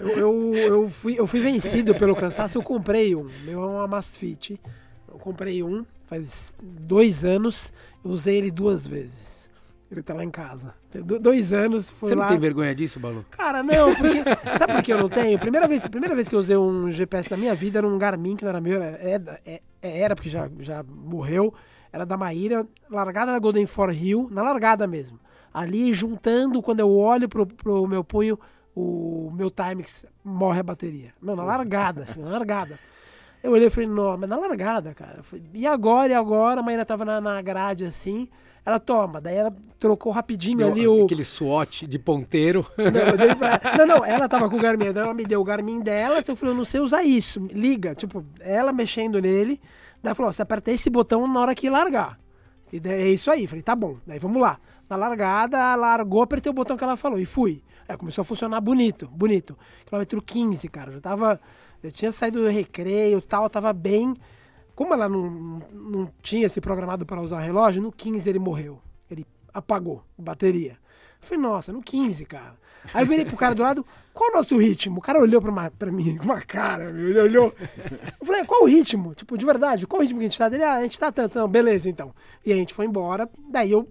Eu, 0.00 0.08
eu, 0.08 0.18
eu, 0.18 0.54
eu, 0.54 0.90
fui, 0.90 1.18
eu 1.18 1.26
fui 1.26 1.40
vencido 1.40 1.94
pelo 1.94 2.16
cansaço, 2.16 2.56
eu 2.56 2.62
comprei 2.62 3.14
um. 3.14 3.28
Meu 3.44 3.62
é 3.62 3.66
uma 3.66 3.86
Masfit. 3.86 4.60
Eu 5.08 5.18
comprei 5.18 5.62
um 5.62 5.84
faz 6.06 6.54
dois 6.60 7.24
anos, 7.24 7.72
eu 8.04 8.10
usei 8.10 8.36
ele 8.36 8.50
duas 8.50 8.86
vezes. 8.86 9.48
Ele 9.90 10.02
tá 10.02 10.14
lá 10.14 10.22
em 10.22 10.30
casa. 10.30 10.72
dois 11.20 11.52
anos, 11.52 11.90
foi 11.90 12.10
Você 12.10 12.14
não 12.14 12.26
tem 12.26 12.38
vergonha 12.38 12.72
disso, 12.74 13.00
Balu? 13.00 13.24
Cara, 13.30 13.60
não, 13.62 13.92
porque... 13.94 14.22
sabe 14.56 14.74
por 14.74 14.82
que 14.82 14.92
eu 14.92 14.98
não 14.98 15.08
tenho? 15.08 15.36
Primeira 15.38 15.66
vez, 15.66 15.86
primeira 15.88 16.14
vez 16.14 16.28
que 16.28 16.34
eu 16.34 16.38
usei 16.38 16.56
um 16.56 16.90
GPS 16.92 17.28
na 17.28 17.36
minha 17.36 17.54
vida 17.56 17.78
era 17.78 17.86
um 17.86 17.98
Garmin, 17.98 18.36
que 18.36 18.44
não 18.44 18.50
era 18.50 18.60
meu, 18.60 18.80
era, 18.80 19.40
é, 19.44 19.60
é, 19.82 20.00
era 20.00 20.14
porque 20.14 20.30
já, 20.30 20.48
já 20.60 20.84
morreu 20.84 21.52
era 21.92 22.06
da 22.06 22.16
Maíra, 22.16 22.66
largada 22.90 23.32
da 23.32 23.38
Golden 23.38 23.66
For 23.66 23.92
Hill, 23.92 24.28
na 24.30 24.42
largada 24.42 24.86
mesmo. 24.86 25.18
Ali 25.52 25.92
juntando, 25.92 26.62
quando 26.62 26.80
eu 26.80 26.90
olho 26.90 27.28
pro, 27.28 27.46
pro 27.46 27.86
meu 27.86 28.04
punho, 28.04 28.38
o 28.74 29.30
meu 29.34 29.50
Timex 29.50 30.06
morre 30.24 30.60
a 30.60 30.62
bateria. 30.62 31.12
Meu, 31.20 31.34
na 31.34 31.42
largada, 31.42 32.02
assim, 32.02 32.20
na 32.20 32.30
largada. 32.30 32.78
Eu 33.42 33.52
olhei 33.52 33.66
e 33.66 33.70
falei, 33.70 33.88
não, 33.88 34.16
mas 34.16 34.28
na 34.28 34.36
largada, 34.36 34.94
cara. 34.94 35.22
Falei, 35.22 35.44
e 35.54 35.66
agora, 35.66 36.12
e 36.12 36.14
agora? 36.14 36.60
A 36.60 36.68
ainda 36.68 36.84
tava 36.84 37.04
na, 37.04 37.20
na 37.20 37.42
grade 37.42 37.84
assim. 37.84 38.28
Ela 38.64 38.78
toma, 38.78 39.20
daí 39.20 39.36
ela 39.36 39.56
trocou 39.78 40.12
rapidinho 40.12 40.58
Deu 40.58 40.68
ali 40.68 40.86
o. 40.86 41.04
Aquele 41.04 41.24
SWAT 41.24 41.86
de 41.86 41.98
ponteiro. 41.98 42.66
Não, 42.76 43.36
pra... 43.36 43.78
não, 43.78 43.86
não, 43.86 44.04
ela 44.04 44.28
tava 44.28 44.50
com 44.50 44.56
o 44.56 44.60
Garmin, 44.60 44.86
ela 44.86 45.14
me 45.14 45.24
deu 45.24 45.40
o 45.40 45.44
Garmin 45.44 45.80
dela, 45.80 46.18
eu 46.18 46.36
falei, 46.36 46.52
eu 46.52 46.58
não 46.58 46.64
sei 46.66 46.80
usar 46.80 47.02
isso, 47.02 47.40
liga, 47.50 47.94
tipo, 47.94 48.24
ela 48.38 48.72
mexendo 48.72 49.20
nele, 49.20 49.58
daí 50.02 50.14
falou, 50.14 50.32
você 50.32 50.42
aperta 50.42 50.70
esse 50.70 50.90
botão 50.90 51.26
na 51.26 51.40
hora 51.40 51.54
que 51.54 51.68
largar. 51.70 52.18
E 52.72 52.80
é 52.88 53.08
isso 53.08 53.30
aí, 53.30 53.46
falei, 53.46 53.62
tá 53.62 53.74
bom, 53.74 53.98
daí 54.06 54.18
vamos 54.18 54.40
lá. 54.40 54.58
Na 54.88 54.96
largada, 54.96 55.74
largou, 55.76 56.22
apertei 56.22 56.50
o 56.50 56.54
botão 56.54 56.76
que 56.76 56.84
ela 56.84 56.96
falou 56.96 57.18
e 57.18 57.24
fui. 57.24 57.62
Aí 57.88 57.96
começou 57.96 58.22
a 58.22 58.24
funcionar 58.24 58.60
bonito, 58.60 59.08
bonito. 59.08 59.56
Quilômetro 59.86 60.22
15, 60.22 60.68
cara, 60.68 60.92
já 60.92 61.00
tava, 61.00 61.40
já 61.82 61.90
tinha 61.90 62.12
saído 62.12 62.42
do 62.42 62.48
recreio 62.48 63.20
tal, 63.20 63.48
tava 63.50 63.72
bem 63.72 64.16
como 64.80 64.94
ela 64.94 65.10
não, 65.10 65.60
não 65.74 66.10
tinha 66.22 66.48
se 66.48 66.58
programado 66.58 67.04
para 67.04 67.20
usar 67.20 67.36
o 67.36 67.40
relógio, 67.40 67.82
no 67.82 67.92
15 67.92 68.30
ele 68.30 68.38
morreu. 68.38 68.80
Ele 69.10 69.26
apagou 69.52 70.02
a 70.18 70.22
bateria. 70.22 70.78
Eu 71.22 71.28
falei, 71.28 71.42
nossa, 71.42 71.72
no 71.72 71.82
15, 71.82 72.24
cara. 72.24 72.54
Aí 72.94 73.02
eu 73.02 73.06
virei 73.06 73.24
pro 73.24 73.36
cara 73.36 73.54
do 73.54 73.62
lado, 73.62 73.86
qual 74.12 74.30
o 74.30 74.32
nosso 74.34 74.56
ritmo? 74.56 74.98
O 74.98 75.02
cara 75.02 75.20
olhou 75.20 75.40
pra, 75.40 75.50
uma, 75.50 75.70
pra 75.70 75.92
mim 75.92 76.16
com 76.16 76.24
uma 76.30 76.40
cara, 76.40 76.90
meu, 76.90 77.10
ele 77.10 77.20
olhou. 77.20 77.54
Eu 78.20 78.26
falei, 78.26 78.44
qual 78.44 78.62
o 78.62 78.66
ritmo? 78.66 79.14
Tipo, 79.14 79.36
de 79.36 79.44
verdade, 79.44 79.86
qual 79.86 80.00
o 80.00 80.02
ritmo 80.02 80.18
que 80.18 80.24
a 80.24 80.28
gente 80.28 80.38
tá? 80.38 80.46
Ele, 80.46 80.64
ah, 80.64 80.74
a 80.74 80.82
gente 80.82 80.98
tá 80.98 81.12
tanto, 81.12 81.46
beleza 81.46 81.88
então. 81.88 82.14
E 82.44 82.52
a 82.52 82.56
gente 82.56 82.74
foi 82.74 82.86
embora, 82.86 83.28
daí 83.50 83.70
eu 83.70 83.88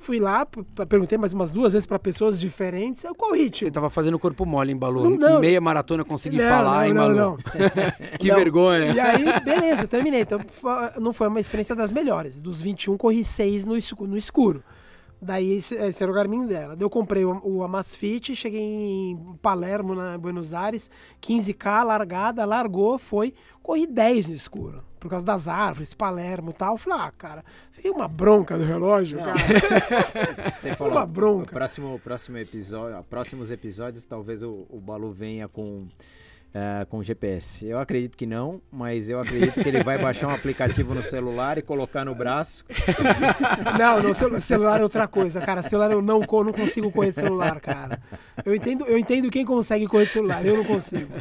Fui 0.00 0.20
lá, 0.20 0.46
perguntei 0.88 1.18
mais 1.18 1.32
umas 1.32 1.50
duas 1.50 1.72
vezes 1.72 1.84
para 1.84 1.98
pessoas 1.98 2.38
diferentes. 2.38 3.04
Qual 3.16 3.32
o 3.32 3.34
ritmo? 3.34 3.66
Você 3.66 3.70
tava 3.70 3.90
fazendo 3.90 4.16
corpo 4.18 4.46
mole, 4.46 4.72
em 4.72 4.76
Balu. 4.76 5.10
Não, 5.10 5.16
não. 5.16 5.40
Meia 5.40 5.60
maratona 5.60 6.04
consegui 6.04 6.38
não, 6.38 6.48
falar, 6.48 6.86
hein, 6.86 6.94
Balu? 6.94 7.16
Não, 7.16 7.30
não. 7.36 7.38
que 8.16 8.32
vergonha. 8.32 8.92
E 8.92 9.00
aí, 9.00 9.24
beleza, 9.40 9.88
terminei. 9.88 10.20
Então, 10.20 10.40
não 11.00 11.12
foi 11.12 11.26
uma 11.26 11.40
experiência 11.40 11.74
das 11.74 11.90
melhores. 11.90 12.38
Dos 12.38 12.60
21, 12.60 12.96
corri 12.96 13.24
6 13.24 13.64
no 13.64 13.76
escuro. 14.16 14.62
Daí, 15.20 15.52
esse, 15.52 15.74
esse 15.74 16.02
era 16.02 16.12
o 16.12 16.14
Garmin 16.14 16.46
dela. 16.46 16.76
Eu 16.78 16.88
comprei 16.88 17.24
o, 17.24 17.40
o 17.44 17.62
Amazfit, 17.62 18.36
cheguei 18.36 18.60
em 18.60 19.38
Palermo, 19.42 19.94
na 19.94 20.16
Buenos 20.16 20.54
Aires, 20.54 20.90
15K, 21.20 21.84
largada, 21.84 22.44
largou, 22.44 22.98
foi, 22.98 23.34
corri 23.62 23.86
10 23.86 24.28
no 24.28 24.34
escuro 24.34 24.88
por 24.98 25.08
causa 25.08 25.24
das 25.24 25.48
árvores, 25.48 25.94
Palermo 25.94 26.50
e 26.50 26.52
tal. 26.52 26.74
Eu 26.74 26.78
falei, 26.78 26.98
ah, 27.00 27.12
cara, 27.16 27.44
fiquei 27.72 27.90
uma 27.90 28.08
bronca 28.08 28.58
do 28.58 28.64
relógio, 28.64 29.18
cara. 29.18 29.36
Você 30.54 30.74
falou, 30.74 30.94
uma 30.94 31.06
bronca. 31.06 31.52
Próximo, 31.52 31.98
próximo 32.00 32.38
episódio, 32.38 33.02
próximos 33.04 33.50
episódios, 33.50 34.04
talvez 34.04 34.42
o, 34.42 34.66
o 34.68 34.80
Balu 34.80 35.10
venha 35.12 35.48
com. 35.48 35.86
Uh, 36.48 36.86
com 36.86 37.02
GPS. 37.02 37.66
Eu 37.66 37.78
acredito 37.78 38.16
que 38.16 38.24
não, 38.24 38.60
mas 38.72 39.10
eu 39.10 39.20
acredito 39.20 39.62
que 39.62 39.68
ele 39.68 39.82
vai 39.84 39.98
baixar 39.98 40.28
um 40.28 40.34
aplicativo 40.34 40.94
no 40.94 41.02
celular 41.02 41.58
e 41.58 41.62
colocar 41.62 42.06
no 42.06 42.14
braço. 42.14 42.64
Não, 43.78 44.02
no 44.02 44.40
celular 44.40 44.80
é 44.80 44.82
outra 44.82 45.06
coisa, 45.06 45.42
cara. 45.42 45.62
Celular 45.62 45.90
eu 45.90 46.00
não, 46.00 46.20
não 46.20 46.52
consigo 46.52 46.90
correr 46.90 47.10
de 47.10 47.16
celular, 47.16 47.60
cara. 47.60 48.00
Eu 48.44 48.54
entendo, 48.54 48.86
eu 48.86 48.96
entendo 48.96 49.30
quem 49.30 49.44
consegue 49.44 49.86
correr 49.86 50.06
de 50.06 50.12
celular, 50.12 50.44
eu 50.44 50.56
não 50.56 50.64
consigo. 50.64 51.12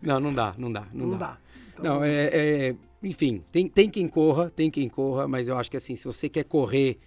Não, 0.00 0.20
não 0.20 0.32
dá, 0.32 0.52
não 0.56 0.72
dá, 0.72 0.86
não, 0.94 1.06
não 1.08 1.18
dá. 1.18 1.26
dá. 1.26 1.38
Então... 1.74 1.84
Não, 1.96 2.04
é, 2.04 2.30
é, 2.32 2.74
enfim, 3.02 3.42
tem, 3.50 3.68
tem 3.68 3.90
quem 3.90 4.08
corra, 4.08 4.48
tem 4.48 4.70
quem 4.70 4.88
corra, 4.88 5.26
mas 5.26 5.48
eu 5.48 5.58
acho 5.58 5.70
que 5.70 5.76
assim, 5.76 5.96
se 5.96 6.04
você 6.04 6.28
quer 6.28 6.44
correr 6.44 6.98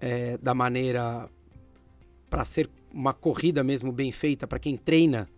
é, 0.00 0.36
da 0.38 0.54
maneira 0.54 1.28
para 2.28 2.44
ser 2.44 2.68
uma 2.92 3.12
corrida 3.12 3.62
mesmo 3.62 3.92
bem 3.92 4.10
feita, 4.10 4.46
para 4.46 4.58
quem 4.58 4.76
treina, 4.76 5.28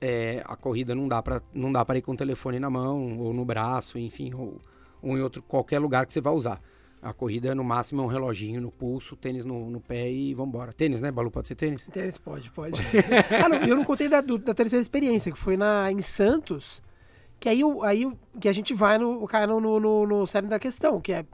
é, 0.00 0.42
a 0.46 0.56
corrida 0.56 0.94
não 0.94 1.06
dá 1.06 1.22
para 1.22 1.42
não 1.52 1.70
dá 1.70 1.84
para 1.84 1.98
ir 1.98 2.02
com 2.02 2.12
o 2.12 2.16
telefone 2.16 2.58
na 2.58 2.70
mão 2.70 3.18
ou 3.18 3.32
no 3.32 3.44
braço, 3.44 3.98
enfim, 3.98 4.32
ou, 4.34 4.60
ou, 5.02 5.16
em 5.16 5.20
outro 5.20 5.42
qualquer 5.42 5.78
lugar 5.78 6.06
que 6.06 6.12
você 6.12 6.20
vai 6.20 6.32
usar. 6.32 6.60
A 7.02 7.14
corrida 7.14 7.54
no 7.54 7.64
máximo 7.64 8.02
é 8.02 8.04
um 8.04 8.08
reloginho 8.08 8.60
no 8.60 8.70
pulso, 8.70 9.16
tênis 9.16 9.44
no, 9.44 9.70
no 9.70 9.80
pé 9.80 10.10
e 10.10 10.34
vambora. 10.34 10.70
Tênis, 10.70 11.00
né, 11.00 11.10
Balu? 11.10 11.30
Pode 11.30 11.48
ser 11.48 11.54
tênis? 11.54 11.86
Tênis 11.86 12.18
pode, 12.18 12.50
pode. 12.50 12.78
ah, 13.42 13.48
não, 13.48 13.56
eu 13.58 13.74
não 13.74 13.84
contei 13.84 14.06
da, 14.06 14.20
da 14.20 14.52
terceira 14.52 14.82
experiência, 14.82 15.32
que 15.32 15.38
foi 15.38 15.56
na, 15.56 15.90
em 15.90 16.02
Santos 16.02 16.82
que 17.40 17.48
aí, 17.48 17.62
aí 17.82 18.12
que 18.38 18.48
a 18.48 18.52
gente 18.52 18.74
vai 18.74 18.98
no, 18.98 19.26
cai 19.26 19.46
no, 19.46 19.58
no, 19.58 19.80
no, 19.80 20.06
no 20.06 20.26
cerne 20.26 20.48
da 20.48 20.58
questão, 20.58 21.00
que 21.00 21.10
é, 21.10 21.24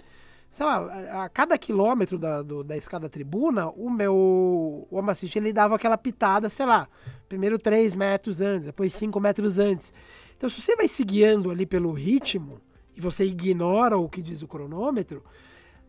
sei 0.49 0.65
lá, 0.65 1.25
a, 1.25 1.29
cada 1.29 1.59
quilômetro 1.59 2.17
da, 2.17 2.43
do, 2.43 2.63
da 2.63 2.77
escada 2.77 3.09
tribuna, 3.09 3.69
o 3.71 3.91
meu 3.91 4.87
o 4.89 4.99
Amacite, 4.99 5.37
ele 5.37 5.53
dava 5.53 5.75
aquela 5.75 5.99
pitada, 5.99 6.49
sei 6.49 6.65
lá, 6.65 6.89
primeiro 7.29 7.59
3 7.59 7.95
metros 7.95 8.41
antes, 8.41 8.67
depois 8.67 8.93
5 8.95 9.19
metros 9.21 9.59
antes. 9.59 9.93
Então, 10.37 10.49
se 10.49 10.61
você 10.61 10.77
vai 10.77 10.89
se 10.89 11.03
guiando 11.05 11.51
ali 11.51 11.67
pelo 11.67 11.93
ritmo, 11.93 12.61
e 12.97 13.01
você 13.01 13.25
ignora 13.25 13.97
o 13.99 14.09
que 14.09 14.23
diz 14.23 14.43
o 14.43 14.49
cronômetro, 14.49 15.23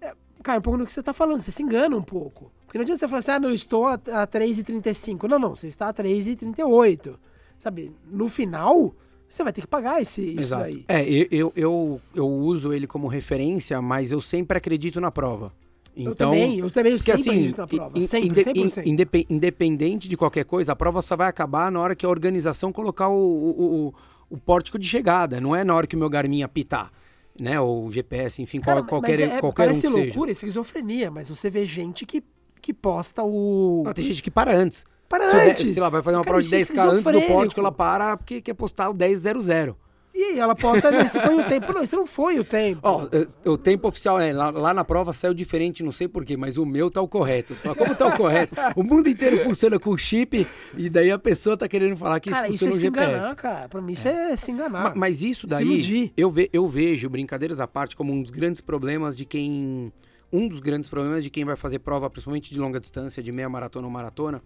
é, 0.02 0.14
cai 0.44 0.58
um 0.58 0.62
pouco 0.62 0.78
no 0.78 0.86
que 0.86 0.92
você 0.92 1.00
está 1.00 1.14
falando, 1.14 1.42
você 1.42 1.52
se 1.52 1.64
engana 1.64 1.96
um 1.96 2.02
pouco. 2.02 2.52
Porque 2.66 2.78
não 2.78 2.84
adianta 2.84 3.00
você 3.00 3.08
falar 3.08 3.20
assim, 3.20 3.32
ah, 3.32 3.40
não, 3.40 3.50
eu 3.50 3.56
estou 3.56 3.86
a, 3.86 3.94
a 3.94 4.28
3,35. 4.28 5.28
Não, 5.28 5.40
não, 5.40 5.56
você 5.56 5.68
está 5.68 5.88
a 5.88 5.94
3,38. 5.94 7.16
Sabe, 7.58 7.94
no 8.06 8.28
final, 8.28 8.94
você 9.30 9.42
vai 9.42 9.54
ter 9.54 9.62
que 9.62 9.68
pagar 9.68 10.02
esse, 10.02 10.22
isso 10.22 10.40
Exato. 10.40 10.64
daí. 10.64 10.86
É, 10.88 11.04
eu, 11.32 11.52
eu, 11.56 12.02
eu 12.14 12.28
uso 12.28 12.74
ele 12.74 12.86
como 12.86 13.08
referência, 13.08 13.82
mas 13.82 14.12
eu 14.12 14.20
sempre 14.20 14.58
acredito 14.58 15.00
na 15.00 15.10
prova. 15.10 15.54
Então, 15.98 16.12
eu 16.12 16.16
também, 16.16 16.60
eu 16.60 16.72
também 16.72 16.96
porque, 16.98 17.18
sempre 17.18 17.32
assim, 17.32 17.54
na 17.58 17.68
prova. 17.68 18.02
Sempre, 18.02 18.46
inde, 18.86 19.26
independente 19.30 20.08
de 20.08 20.16
qualquer 20.16 20.46
coisa, 20.46 20.74
a 20.74 20.76
prova 20.76 21.02
só 21.02 21.16
vai 21.16 21.28
acabar 21.28 21.72
na 21.72 21.80
hora 21.80 21.96
que 21.96 22.06
a 22.06 22.10
organização 22.10 22.72
colocar 22.72 23.10
o, 23.10 23.16
o, 23.16 23.88
o, 23.88 23.94
o 24.30 24.38
pórtico 24.38 24.78
de 24.78 24.88
chegada, 24.88 25.42
não 25.42 25.56
é 25.56 25.64
na 25.64 25.74
hora 25.74 25.88
que 25.88 25.96
o 25.96 26.00
meu 26.00 26.10
Garmin 26.10 26.44
apitar 26.44 26.92
né? 27.40 27.60
Ou 27.60 27.86
o 27.86 27.92
GPS, 27.92 28.42
enfim, 28.42 28.60
Cara, 28.60 28.84
qualquer, 28.84 29.20
é, 29.20 29.40
qualquer 29.40 29.68
parece 29.68 29.88
um 29.88 29.92
loucura, 29.92 30.30
seja. 30.30 30.32
esquizofrenia, 30.32 31.12
mas 31.12 31.30
você 31.30 31.50
vê 31.50 31.66
gente 31.66 32.06
que, 32.06 32.24
que 32.62 32.74
posta 32.74 33.24
o... 33.24 33.84
Não, 33.86 33.94
tem 33.94 34.06
gente 34.06 34.24
que 34.24 34.32
para 34.32 34.56
antes. 34.56 34.86
Para 35.08 35.30
se 35.30 35.38
antes. 35.38 35.74
Se 35.74 35.80
ela 35.80 35.90
vai 35.90 36.02
fazer 36.02 36.18
uma 36.18 36.24
prova 36.24 36.42
de 36.42 36.50
10k 36.50 36.80
antes 36.80 37.12
do 37.12 37.22
pórtico, 37.22 37.62
ela 37.62 37.72
para 37.72 38.18
porque 38.18 38.42
quer 38.42 38.54
postar 38.54 38.90
o 38.90 38.94
10.00. 38.94 39.76
E 40.18 40.24
aí, 40.24 40.40
ela 40.40 40.56
posta, 40.56 40.90
esse 41.06 41.22
foi 41.22 41.36
o 41.36 41.48
tempo. 41.48 41.72
Não, 41.72 41.84
esse 41.84 41.96
não 41.96 42.08
foi 42.08 42.40
o 42.40 42.44
tempo. 42.44 42.80
Ó, 42.82 43.08
oh, 43.46 43.52
o 43.52 43.56
tempo 43.56 43.88
oficial, 43.88 44.20
é, 44.20 44.34
lá, 44.34 44.50
lá, 44.50 44.74
na 44.74 44.84
prova 44.84 45.14
saiu 45.14 45.32
diferente, 45.32 45.84
não 45.84 45.92
sei 45.92 46.08
porquê, 46.08 46.36
mas 46.36 46.58
o 46.58 46.66
meu 46.66 46.90
tá 46.90 47.00
o 47.00 47.08
correto. 47.08 47.56
Você 47.56 47.62
fala, 47.62 47.76
como 47.76 47.94
tá 47.94 48.08
o 48.08 48.18
correto? 48.18 48.56
o 48.76 48.82
mundo 48.82 49.08
inteiro 49.08 49.44
funciona 49.44 49.78
com 49.78 49.96
chip 49.96 50.48
e 50.76 50.90
daí 50.90 51.12
a 51.12 51.20
pessoa 51.20 51.56
tá 51.56 51.68
querendo 51.68 51.96
falar 51.96 52.20
que 52.20 52.32
cara, 52.32 52.48
funciona 52.48 52.74
isso 52.74 52.78
é 52.78 52.90
o 52.90 52.92
GPS. 52.92 53.16
Enganar, 53.16 53.36
cara. 53.36 53.70
Pra 53.70 53.80
mim 53.80 53.94
isso 53.94 54.08
é, 54.08 54.32
é 54.32 54.36
se 54.36 54.50
enganar. 54.50 54.86
Mas, 54.86 54.94
mas 54.96 55.22
isso 55.22 55.46
daí, 55.46 56.12
eu, 56.18 56.32
ve, 56.32 56.50
eu 56.52 56.68
vejo, 56.68 57.08
brincadeiras 57.12 57.60
à 57.60 57.68
parte, 57.68 57.96
como 57.96 58.12
um 58.12 58.24
dos 58.24 58.32
grandes 58.32 58.60
problemas 58.60 59.16
de 59.16 59.24
quem... 59.24 59.94
Um 60.34 60.48
dos 60.48 60.60
grandes 60.60 60.90
problemas 60.90 61.24
de 61.24 61.30
quem 61.30 61.46
vai 61.46 61.56
fazer 61.56 61.78
prova, 61.78 62.10
principalmente 62.10 62.52
de 62.52 62.60
longa 62.60 62.80
distância, 62.80 63.22
de 63.22 63.32
meia 63.32 63.48
maratona 63.48 63.86
ou 63.86 63.94
maratona, 63.94 64.42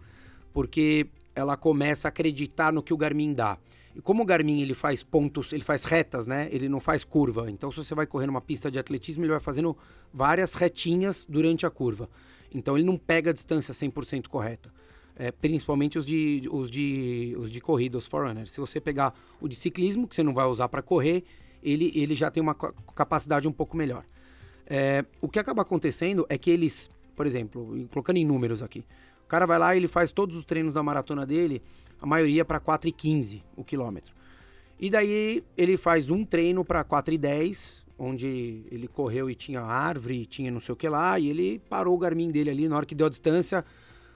porque 0.53 1.07
ela 1.33 1.55
começa 1.55 2.07
a 2.07 2.09
acreditar 2.09 2.73
no 2.73 2.83
que 2.83 2.93
o 2.93 2.97
Garmin 2.97 3.33
dá. 3.33 3.57
E 3.95 4.01
como 4.01 4.23
o 4.23 4.25
Garmin 4.25 4.61
ele 4.61 4.73
faz 4.73 5.03
pontos, 5.03 5.51
ele 5.53 5.63
faz 5.63 5.83
retas, 5.83 6.27
né? 6.27 6.47
Ele 6.51 6.69
não 6.69 6.79
faz 6.79 7.03
curva. 7.03 7.49
Então, 7.49 7.71
se 7.71 7.77
você 7.77 7.93
vai 7.93 8.05
correr 8.05 8.27
numa 8.27 8.41
pista 8.41 8.71
de 8.71 8.79
atletismo, 8.79 9.23
ele 9.23 9.31
vai 9.31 9.39
fazendo 9.39 9.77
várias 10.13 10.53
retinhas 10.53 11.25
durante 11.29 11.65
a 11.65 11.69
curva. 11.69 12.09
Então, 12.53 12.77
ele 12.77 12.85
não 12.85 12.97
pega 12.97 13.31
a 13.31 13.33
distância 13.33 13.73
100% 13.73 14.27
correta. 14.27 14.71
É, 15.15 15.31
principalmente 15.31 15.99
os 15.99 16.05
de, 16.05 16.47
os, 16.51 16.71
de, 16.71 17.35
os 17.37 17.51
de 17.51 17.59
corrida, 17.59 17.97
os 17.97 18.07
forerunners. 18.07 18.51
Se 18.51 18.59
você 18.59 18.79
pegar 18.79 19.13
o 19.39 19.47
de 19.47 19.55
ciclismo, 19.55 20.07
que 20.07 20.15
você 20.15 20.23
não 20.23 20.33
vai 20.33 20.45
usar 20.45 20.69
para 20.69 20.81
correr, 20.81 21.23
ele, 21.61 21.91
ele 21.93 22.15
já 22.15 22.31
tem 22.31 22.41
uma 22.41 22.55
capacidade 22.55 23.47
um 23.47 23.51
pouco 23.51 23.75
melhor. 23.75 24.03
É, 24.65 25.05
o 25.21 25.27
que 25.27 25.37
acaba 25.37 25.61
acontecendo 25.61 26.25
é 26.29 26.37
que 26.37 26.49
eles, 26.49 26.89
por 27.15 27.27
exemplo, 27.27 27.87
colocando 27.91 28.17
em 28.17 28.25
números 28.25 28.63
aqui, 28.63 28.85
cara 29.31 29.45
vai 29.45 29.57
lá 29.57 29.73
e 29.73 29.77
ele 29.77 29.87
faz 29.87 30.11
todos 30.11 30.35
os 30.35 30.43
treinos 30.43 30.73
da 30.73 30.83
maratona 30.83 31.25
dele, 31.25 31.63
a 32.01 32.05
maioria 32.05 32.43
para 32.43 32.59
4,15 32.59 33.43
o 33.55 33.63
quilômetro. 33.63 34.13
E 34.79 34.89
daí 34.89 35.43
ele 35.55 35.77
faz 35.77 36.09
um 36.09 36.25
treino 36.25 36.65
para 36.65 36.83
4,10, 36.83 37.85
onde 37.99 38.63
ele 38.71 38.87
correu 38.87 39.29
e 39.29 39.35
tinha 39.35 39.61
árvore, 39.61 40.25
tinha 40.25 40.49
não 40.49 40.59
sei 40.59 40.73
o 40.73 40.75
que 40.75 40.89
lá, 40.89 41.19
e 41.19 41.29
ele 41.29 41.61
parou 41.69 41.93
o 41.93 41.97
Garmin 41.99 42.31
dele 42.31 42.49
ali 42.49 42.67
na 42.67 42.75
hora 42.75 42.85
que 42.85 42.95
deu 42.95 43.05
a 43.05 43.09
distância. 43.09 43.63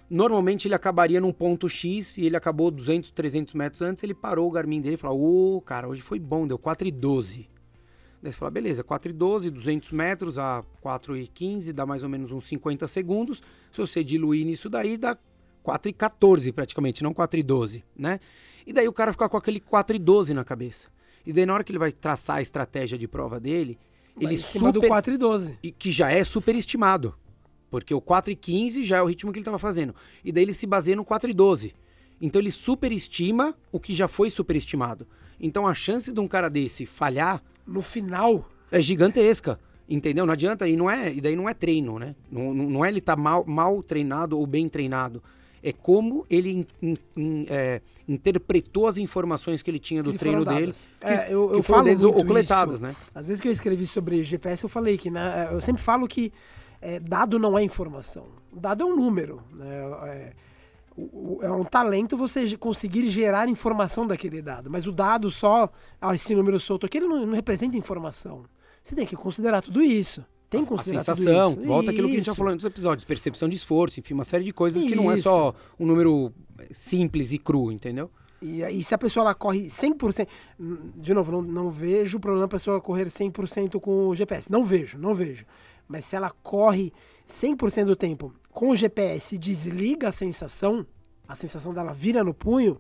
Normalmente 0.10 0.68
ele 0.68 0.74
acabaria 0.74 1.22
num 1.22 1.32
ponto 1.32 1.70
X 1.70 2.18
e 2.18 2.26
ele 2.26 2.36
acabou 2.36 2.72
200, 2.72 3.12
300 3.12 3.54
metros 3.54 3.82
antes, 3.84 4.02
ele 4.02 4.16
parou 4.16 4.48
o 4.48 4.52
Garmin 4.52 4.82
dele 4.82 4.96
e 4.96 4.98
falou: 4.98 5.22
"Ô, 5.22 5.58
oh, 5.58 5.62
cara, 5.62 5.88
hoje 5.88 6.02
foi 6.02 6.20
bom, 6.20 6.48
deu 6.48 6.58
4,12". 6.58 7.48
Daí 8.26 8.32
você 8.32 8.40
fala, 8.40 8.50
beleza, 8.50 8.84
4,12, 8.84 9.52
200 9.52 9.92
metros 9.92 10.40
a 10.40 10.64
4,15, 10.84 11.72
dá 11.72 11.86
mais 11.86 12.02
ou 12.02 12.10
menos 12.10 12.32
uns 12.32 12.48
50 12.48 12.88
segundos. 12.88 13.44
Se 13.72 13.80
você 13.80 14.04
diluir 14.04 14.44
nisso 14.48 14.68
daí, 14.68 14.98
dá 14.98 15.16
4,14 15.66 16.54
praticamente, 16.54 17.04
não 17.04 17.14
4,12, 17.14 17.84
né? 17.98 18.20
E 18.66 18.74
daí 18.74 18.88
o 18.88 18.94
cara 18.94 19.12
fica 19.12 19.28
com 19.28 19.38
aquele 19.38 19.60
4,12 19.60 20.30
na 20.30 20.44
cabeça. 20.44 20.88
E 21.26 21.34
daí 21.34 21.46
na 21.46 21.54
hora 21.54 21.64
que 21.64 21.72
ele 21.72 21.80
vai 21.80 21.92
traçar 21.92 22.38
a 22.38 22.42
estratégia 22.42 22.98
de 22.98 23.08
prova 23.08 23.40
dele, 23.40 23.78
ele 24.20 24.36
em 24.36 24.38
super... 24.38 24.72
do 24.72 24.82
4,12. 24.82 25.58
E 25.62 25.72
que 25.72 25.92
já 25.92 26.12
é 26.12 26.24
superestimado. 26.24 27.16
Porque 27.70 27.94
o 27.94 28.02
4,15 28.02 28.84
já 28.84 28.98
é 28.98 29.02
o 29.02 29.06
ritmo 29.06 29.32
que 29.32 29.40
ele 29.40 29.42
estava 29.42 29.60
fazendo. 29.60 29.94
E 30.24 30.32
daí 30.32 30.44
ele 30.44 30.54
se 30.54 30.66
baseia 30.66 30.96
no 30.96 31.04
4,12. 31.04 31.74
Então 32.22 32.42
ele 32.42 32.52
superestima 32.52 33.56
o 33.72 33.80
que 33.80 33.94
já 33.94 34.08
foi 34.08 34.30
superestimado. 34.30 35.08
Então 35.40 35.68
a 35.68 35.74
chance 35.74 36.12
de 36.12 36.20
um 36.20 36.28
cara 36.28 36.50
desse 36.50 36.86
falhar 36.86 37.44
No 37.68 37.82
final, 37.82 38.50
é 38.72 38.82
gigantesca. 38.82 39.60
Entendeu? 39.88 40.26
Não 40.26 40.34
adianta, 40.34 40.68
e 40.68 40.76
não 40.76 40.90
é, 40.90 41.14
e 41.14 41.22
daí 41.22 41.36
não 41.36 41.48
é 41.48 41.54
treino, 41.54 42.00
né? 42.00 42.16
Não, 42.32 42.54
não 42.54 42.84
é 42.84 42.90
ele 42.90 43.00
estar 43.00 43.16
mal, 43.16 43.46
mal 43.46 43.84
treinado 43.84 44.38
ou 44.38 44.48
bem 44.48 44.68
treinado. 44.68 45.22
É 45.68 45.74
como 45.74 46.26
ele 46.30 46.52
in- 46.52 46.68
in- 46.80 46.98
in- 47.18 47.46
é, 47.50 47.82
interpretou 48.08 48.88
as 48.88 48.98
informações 48.98 49.64
que 49.64 49.72
ele 49.72 49.80
tinha 49.80 50.04
do 50.04 50.14
treino 50.14 50.46
dele. 50.46 50.60
dadas. 50.68 50.90
Que, 51.00 51.08
É, 51.08 51.34
eu, 51.34 51.50
que 51.50 51.56
eu 51.56 51.64
falo 51.64 51.84
deles 51.86 52.04
ou 52.04 52.14
coletadas, 52.24 52.80
né? 52.80 52.96
Às 53.16 53.28
vezes 53.30 53.42
que 53.42 53.48
eu 53.48 53.52
escrevi 53.52 53.88
sobre 53.88 54.24
GPS, 54.24 54.64
eu 54.64 54.70
falei 54.70 54.96
que 54.96 55.10
né, 55.10 55.50
eu 55.52 55.60
sempre 55.62 55.82
falo 55.82 56.08
que 56.08 56.32
é, 56.80 57.00
dado 57.00 57.40
não 57.40 57.58
é 57.58 57.64
informação. 57.64 58.28
Dado 58.54 58.84
é 58.84 58.86
um 58.86 58.96
número. 58.96 59.42
Né, 59.52 59.76
é, 60.04 60.34
é 61.42 61.52
um 61.52 61.64
talento 61.64 62.16
você 62.16 62.56
conseguir 62.58 63.08
gerar 63.10 63.50
informação 63.50 64.06
daquele 64.06 64.44
dado. 64.44 64.70
Mas 64.70 64.86
o 64.86 64.92
dado 64.92 65.32
só, 65.32 65.68
ah, 66.00 66.14
esse 66.14 66.36
número 66.36 66.60
solto 66.60 66.86
aqui, 66.86 67.00
ele 67.00 67.08
não, 67.08 67.26
não 67.26 67.34
representa 67.34 67.76
informação. 67.76 68.44
Você 68.84 68.94
tem 68.96 69.06
que 69.08 69.16
considerar 69.16 69.64
tudo 69.64 69.82
isso. 69.82 70.24
Tem 70.60 70.66
que 70.66 70.74
a, 70.74 70.84
sensação, 70.84 71.52
isso. 71.52 71.66
volta 71.66 71.92
aquilo 71.92 72.08
que 72.08 72.14
a 72.14 72.18
gente 72.18 72.26
já 72.26 72.32
Isso. 72.32 72.38
falou 72.38 72.52
em 72.52 72.56
outros 72.56 72.70
episódios, 72.70 73.06
percepção 73.06 73.50
de 73.50 73.56
esforço, 73.56 74.00
enfim, 74.00 74.14
uma 74.14 74.24
série 74.24 74.44
de 74.44 74.52
coisas 74.52 74.84
que 74.84 74.96
não 74.96 75.12
é 75.12 75.16
Isso. 75.16 75.24
só 75.24 75.54
um 75.80 75.86
número 75.86 76.32
simples 76.72 77.32
e 77.32 77.38
cru, 77.38 77.72
entendeu? 77.72 78.10
E, 78.42 78.64
aí, 78.64 78.84
se 78.84 78.94
a 78.94 78.98
pessoa 78.98 79.24
ela 79.24 79.34
corre 79.34 79.68
100%, 79.68 80.28
hum, 80.60 80.92
de 80.96 81.14
novo, 81.14 81.32
não, 81.32 81.42
não 81.42 81.72
vejo 81.72 82.18
o 82.18 82.20
problema 82.20 82.46
a 82.46 82.50
pessoa 82.50 82.80
correr 82.82 83.08
100% 83.08 83.80
com 83.80 84.10
o 84.10 84.16
GPS. 84.16 84.52
Não 84.52 84.64
vejo, 84.64 84.98
não 84.98 85.16
vejo. 85.16 85.46
Mas 85.88 86.06
se 86.06 86.16
ela 86.16 86.30
corre 86.44 86.92
100% 87.28 87.86
do 87.86 87.96
tempo 87.96 88.34
com 88.52 88.70
o 88.70 88.76
GPS 88.76 89.36
e 89.36 89.38
desliga 89.38 90.10
a 90.10 90.12
sensação, 90.12 90.86
a 91.28 91.36
sensação 91.36 91.74
dela 91.74 91.94
vira 91.94 92.24
no 92.24 92.34
punho, 92.34 92.80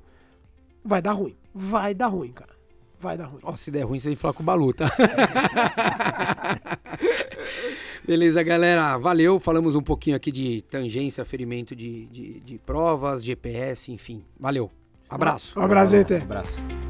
vai 0.83 1.01
dar 1.01 1.13
ruim. 1.13 1.35
Vai 1.53 1.93
dar 1.93 2.07
ruim, 2.07 2.31
cara. 2.31 2.53
Vai 2.99 3.17
dar 3.17 3.25
ruim. 3.25 3.39
Ó, 3.43 3.55
se 3.55 3.71
der 3.71 3.83
ruim, 3.83 3.99
você 3.99 4.09
que 4.11 4.15
falar 4.15 4.33
com 4.33 4.43
o 4.43 4.45
Balu, 4.45 4.73
tá? 4.73 4.85
Beleza, 8.05 8.43
galera. 8.43 8.97
Valeu. 8.97 9.39
Falamos 9.39 9.75
um 9.75 9.81
pouquinho 9.81 10.15
aqui 10.15 10.31
de 10.31 10.63
tangência, 10.69 11.25
ferimento 11.25 11.75
de, 11.75 12.05
de, 12.07 12.39
de 12.39 12.57
provas, 12.59 13.23
GPS, 13.23 13.91
enfim. 13.91 14.23
Valeu. 14.39 14.69
Abraço. 15.09 15.57
Um 15.59 15.63
abraço, 15.63 15.91
gente. 15.91 16.13
Abraço. 16.13 16.84